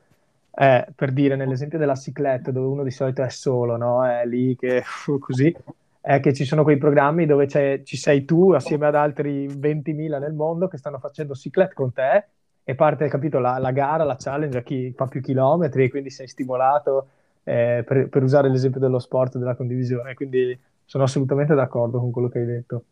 è, 0.50 0.86
per 0.94 1.12
dire, 1.12 1.36
nell'esempio 1.36 1.78
della 1.78 1.94
cicletta, 1.94 2.50
dove 2.50 2.66
uno 2.66 2.82
di 2.82 2.90
solito 2.90 3.22
è 3.22 3.28
solo, 3.30 3.76
no? 3.76 4.04
È 4.04 4.26
lì 4.26 4.56
che 4.56 4.82
così, 5.20 5.54
è 6.00 6.20
che 6.20 6.32
ci 6.34 6.44
sono 6.44 6.62
quei 6.64 6.78
programmi 6.78 7.26
dove 7.26 7.46
ci 7.84 7.96
sei 7.96 8.24
tu 8.24 8.52
assieme 8.52 8.86
ad 8.86 8.94
altri 8.96 9.46
20.000 9.48 10.18
nel 10.18 10.32
mondo 10.34 10.66
che 10.68 10.76
stanno 10.78 10.98
facendo 10.98 11.34
ciclette 11.34 11.74
con 11.74 11.92
te 11.92 12.24
e 12.64 12.74
parte, 12.74 13.08
capito, 13.08 13.38
la, 13.38 13.58
la 13.58 13.70
gara, 13.70 14.02
la 14.02 14.16
challenge 14.18 14.58
a 14.58 14.62
chi 14.62 14.92
fa 14.96 15.06
più 15.06 15.20
chilometri 15.20 15.84
e 15.84 15.90
quindi 15.90 16.10
sei 16.10 16.26
stimolato 16.26 17.08
eh, 17.44 17.84
per, 17.86 18.08
per 18.08 18.22
usare 18.24 18.48
l'esempio 18.48 18.80
dello 18.80 18.98
sport, 18.98 19.38
della 19.38 19.54
condivisione. 19.54 20.14
Quindi 20.14 20.58
sono 20.84 21.04
assolutamente 21.04 21.54
d'accordo 21.54 22.00
con 22.00 22.10
quello 22.10 22.28
che 22.28 22.40
hai 22.40 22.46
detto. 22.46 22.84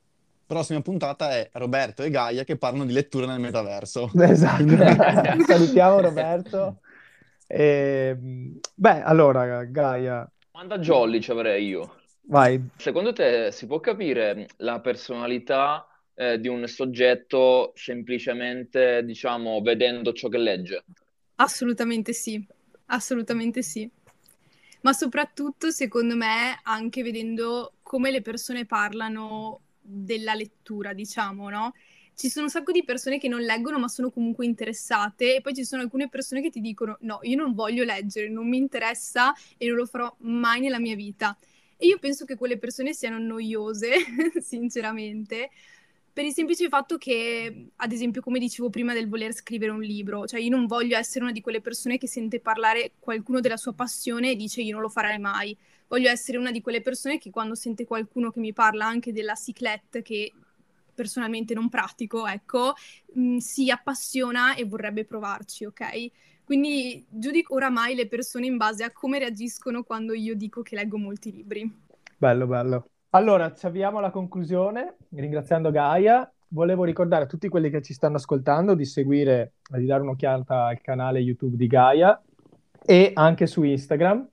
Prossima 0.46 0.83
puntata 0.83 1.30
è 1.30 1.48
Roberto 1.54 2.02
e 2.02 2.11
Gaia 2.11 2.44
che 2.44 2.57
parlano 2.57 2.85
di 2.85 2.92
lettura 2.92 3.26
nel 3.26 3.40
metaverso. 3.40 4.11
Esatto, 4.20 4.64
salutiamo 5.46 6.00
Roberto. 6.00 6.80
E, 7.46 8.16
beh, 8.74 9.02
allora, 9.02 9.64
Gaia. 9.64 10.30
Domanda 10.50 10.78
jolly 10.78 11.20
ci 11.20 11.30
avrei 11.30 11.66
io. 11.66 11.96
Vai. 12.26 12.62
Secondo 12.76 13.12
te 13.12 13.50
si 13.52 13.66
può 13.66 13.80
capire 13.80 14.46
la 14.59 14.80
personalità 14.80 15.87
eh, 16.14 16.38
di 16.38 16.48
un 16.48 16.66
soggetto 16.66 17.72
semplicemente, 17.74 19.02
diciamo, 19.04 19.61
vedendo 19.61 20.12
ciò 20.12 20.28
che 20.28 20.38
legge? 20.38 20.85
Assolutamente 21.37 22.12
sì, 22.12 22.44
assolutamente 22.87 23.62
sì. 23.62 23.90
Ma 24.83 24.92
soprattutto, 24.92 25.70
secondo 25.70 26.14
me, 26.14 26.61
anche 26.62 27.02
vedendo 27.02 27.72
come 27.83 28.11
le 28.11 28.20
persone 28.20 28.66
parlano 28.66 29.63
della 29.84 30.34
lettura, 30.34 30.92
diciamo, 30.92 31.50
no? 31.50 31.74
Ci 32.14 32.28
sono 32.28 32.44
un 32.46 32.50
sacco 32.50 32.72
di 32.72 32.84
persone 32.84 33.18
che 33.18 33.28
non 33.28 33.40
leggono 33.40 33.78
ma 33.78 33.88
sono 33.88 34.10
comunque 34.10 34.46
interessate 34.46 35.36
e 35.36 35.40
poi 35.40 35.52
ci 35.52 35.64
sono 35.64 35.82
alcune 35.82 36.08
persone 36.08 36.40
che 36.40 36.50
ti 36.50 36.60
dicono 36.60 36.96
no, 37.00 37.18
io 37.22 37.36
non 37.36 37.54
voglio 37.54 37.82
leggere, 37.82 38.28
non 38.28 38.48
mi 38.48 38.56
interessa 38.56 39.34
e 39.56 39.66
non 39.66 39.76
lo 39.76 39.86
farò 39.86 40.14
mai 40.20 40.60
nella 40.60 40.78
mia 40.78 40.94
vita. 40.94 41.36
E 41.76 41.86
io 41.86 41.98
penso 41.98 42.24
che 42.24 42.36
quelle 42.36 42.56
persone 42.56 42.92
siano 42.94 43.18
noiose, 43.18 43.96
sinceramente, 44.40 45.50
per 46.14 46.24
il 46.24 46.33
semplice 46.33 46.68
fatto 46.68 46.96
che, 46.96 47.70
ad 47.74 47.90
esempio, 47.90 48.22
come 48.22 48.38
dicevo 48.38 48.70
prima 48.70 48.92
del 48.94 49.09
voler 49.09 49.35
scrivere 49.35 49.72
un 49.72 49.83
libro, 49.83 50.27
cioè 50.29 50.38
io 50.38 50.48
non 50.48 50.66
voglio 50.66 50.96
essere 50.96 51.24
una 51.24 51.33
di 51.33 51.40
quelle 51.40 51.61
persone 51.61 51.98
che 51.98 52.07
sente 52.07 52.38
parlare 52.38 52.92
qualcuno 53.00 53.40
della 53.40 53.57
sua 53.57 53.72
passione 53.72 54.31
e 54.31 54.37
dice 54.37 54.62
io 54.62 54.74
non 54.74 54.83
lo 54.83 54.88
farei 54.88 55.18
mai. 55.18 55.57
Voglio 55.88 56.09
essere 56.09 56.38
una 56.38 56.53
di 56.53 56.61
quelle 56.61 56.83
persone 56.83 57.18
che 57.18 57.31
quando 57.31 57.57
sente 57.57 57.85
qualcuno 57.85 58.31
che 58.31 58.38
mi 58.38 58.53
parla 58.53 58.87
anche 58.87 59.12
della 59.12 59.35
ciclette, 59.35 60.03
che 60.03 60.33
personalmente 60.94 61.53
non 61.53 61.68
pratico, 61.68 62.29
ecco, 62.29 62.74
mh, 63.14 63.38
si 63.38 63.68
appassiona 63.68 64.55
e 64.55 64.64
vorrebbe 64.64 65.05
provarci, 65.05 65.64
ok? 65.64 66.11
Quindi 66.44 67.05
giudico 67.09 67.55
oramai 67.55 67.96
le 67.96 68.07
persone 68.07 68.46
in 68.46 68.57
base 68.57 68.85
a 68.85 68.92
come 68.92 69.18
reagiscono 69.18 69.83
quando 69.83 70.14
io 70.14 70.37
dico 70.37 70.62
che 70.62 70.77
leggo 70.77 70.96
molti 70.96 71.33
libri. 71.33 71.83
Bello, 72.18 72.46
bello. 72.46 72.93
Allora, 73.14 73.55
ci 73.55 73.64
avviamo 73.64 73.98
alla 73.98 74.11
conclusione, 74.11 74.96
ringraziando 75.11 75.70
Gaia. 75.70 76.29
Volevo 76.48 76.83
ricordare 76.83 77.22
a 77.22 77.27
tutti 77.27 77.48
quelli 77.48 77.70
che 77.70 77.81
ci 77.81 77.92
stanno 77.92 78.16
ascoltando 78.16 78.74
di 78.74 78.85
seguire, 78.85 79.53
di 79.68 79.87
dare 79.87 80.03
un'occhiata 80.03 80.64
al 80.64 80.81
canale 80.81 81.20
YouTube 81.20 81.57
di 81.57 81.68
Gaia 81.68 82.20
e 82.85 83.12
anche 83.14 83.46
su 83.46 83.62
Instagram, 83.62 84.29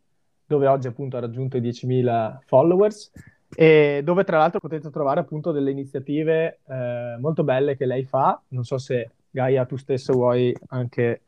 dove 0.48 0.65
oggi 0.65 0.88
appunto 0.88 1.15
ha 1.15 1.20
raggiunto 1.20 1.58
i 1.58 1.62
10.000 1.62 2.39
followers 2.48 3.12
e 3.56 4.02
dove 4.04 4.24
tra 4.24 4.39
l'altro 4.39 4.60
potete 4.60 4.89
trovare 4.89 5.20
appunto 5.20 5.52
delle 5.52 5.70
iniziative 5.70 6.62
eh, 6.67 7.17
molto 7.20 7.44
belle 7.44 7.78
che 7.78 7.86
lei 7.86 8.04
fa. 8.04 8.41
Non 8.48 8.63
so 8.63 8.80
se 8.80 9.12
Gaia 9.30 9.65
tu 9.65 9.76
stesso 9.76 10.13
vuoi 10.13 10.58
anche 10.70 11.22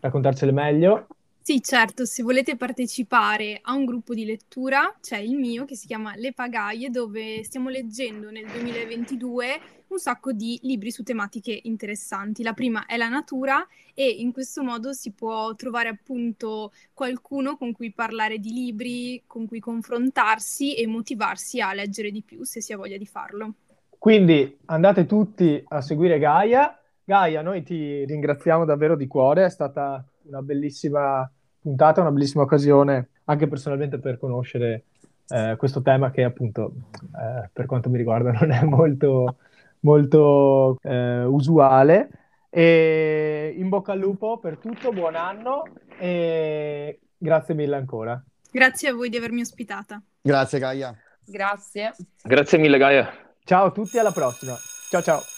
raccontarcele 0.00 0.52
meglio. 0.52 1.06
Sì, 1.46 1.60
certo, 1.60 2.06
se 2.06 2.22
volete 2.22 2.56
partecipare 2.56 3.58
a 3.60 3.74
un 3.74 3.84
gruppo 3.84 4.14
di 4.14 4.24
lettura, 4.24 4.96
c'è 5.02 5.18
il 5.18 5.36
mio 5.36 5.66
che 5.66 5.76
si 5.76 5.86
chiama 5.86 6.14
Le 6.16 6.32
Pagaie, 6.32 6.88
dove 6.88 7.44
stiamo 7.44 7.68
leggendo 7.68 8.30
nel 8.30 8.46
2022 8.46 9.60
un 9.88 9.98
sacco 9.98 10.32
di 10.32 10.58
libri 10.62 10.90
su 10.90 11.02
tematiche 11.02 11.60
interessanti. 11.64 12.42
La 12.42 12.54
prima 12.54 12.86
è 12.86 12.96
la 12.96 13.10
natura 13.10 13.62
e 13.92 14.08
in 14.08 14.32
questo 14.32 14.62
modo 14.62 14.94
si 14.94 15.12
può 15.12 15.54
trovare 15.54 15.90
appunto 15.90 16.72
qualcuno 16.94 17.58
con 17.58 17.72
cui 17.72 17.92
parlare 17.92 18.38
di 18.38 18.50
libri, 18.50 19.24
con 19.26 19.46
cui 19.46 19.60
confrontarsi 19.60 20.74
e 20.74 20.86
motivarsi 20.86 21.60
a 21.60 21.74
leggere 21.74 22.10
di 22.10 22.22
più 22.22 22.42
se 22.44 22.62
si 22.62 22.72
ha 22.72 22.78
voglia 22.78 22.96
di 22.96 23.04
farlo. 23.04 23.56
Quindi 23.98 24.60
andate 24.64 25.04
tutti 25.04 25.62
a 25.68 25.82
seguire 25.82 26.18
Gaia. 26.18 26.80
Gaia, 27.04 27.42
noi 27.42 27.62
ti 27.62 28.02
ringraziamo 28.06 28.64
davvero 28.64 28.96
di 28.96 29.06
cuore, 29.06 29.44
è 29.44 29.50
stata 29.50 30.02
una 30.26 30.42
bellissima 30.42 31.30
puntata, 31.60 32.00
una 32.00 32.12
bellissima 32.12 32.42
occasione 32.42 33.08
anche 33.24 33.48
personalmente 33.48 33.98
per 33.98 34.18
conoscere 34.18 34.84
eh, 35.28 35.54
questo 35.56 35.82
tema 35.82 36.10
che 36.10 36.24
appunto 36.24 36.74
eh, 36.92 37.48
per 37.52 37.66
quanto 37.66 37.88
mi 37.88 37.96
riguarda 37.96 38.32
non 38.38 38.50
è 38.50 38.62
molto, 38.62 39.36
molto 39.80 40.78
eh, 40.82 41.24
usuale. 41.24 42.08
E 42.50 43.52
in 43.56 43.68
bocca 43.68 43.92
al 43.92 43.98
lupo 43.98 44.38
per 44.38 44.58
tutto, 44.58 44.92
buon 44.92 45.16
anno 45.16 45.64
e 45.98 47.00
grazie 47.16 47.54
mille 47.54 47.74
ancora. 47.74 48.22
Grazie 48.50 48.90
a 48.90 48.94
voi 48.94 49.08
di 49.08 49.16
avermi 49.16 49.40
ospitata. 49.40 50.00
Grazie 50.22 50.60
Gaia. 50.60 50.96
Grazie. 51.26 51.92
Grazie 52.22 52.58
mille 52.58 52.78
Gaia. 52.78 53.10
Ciao 53.42 53.66
a 53.66 53.70
tutti, 53.72 53.98
alla 53.98 54.12
prossima. 54.12 54.54
Ciao 54.88 55.02
ciao. 55.02 55.33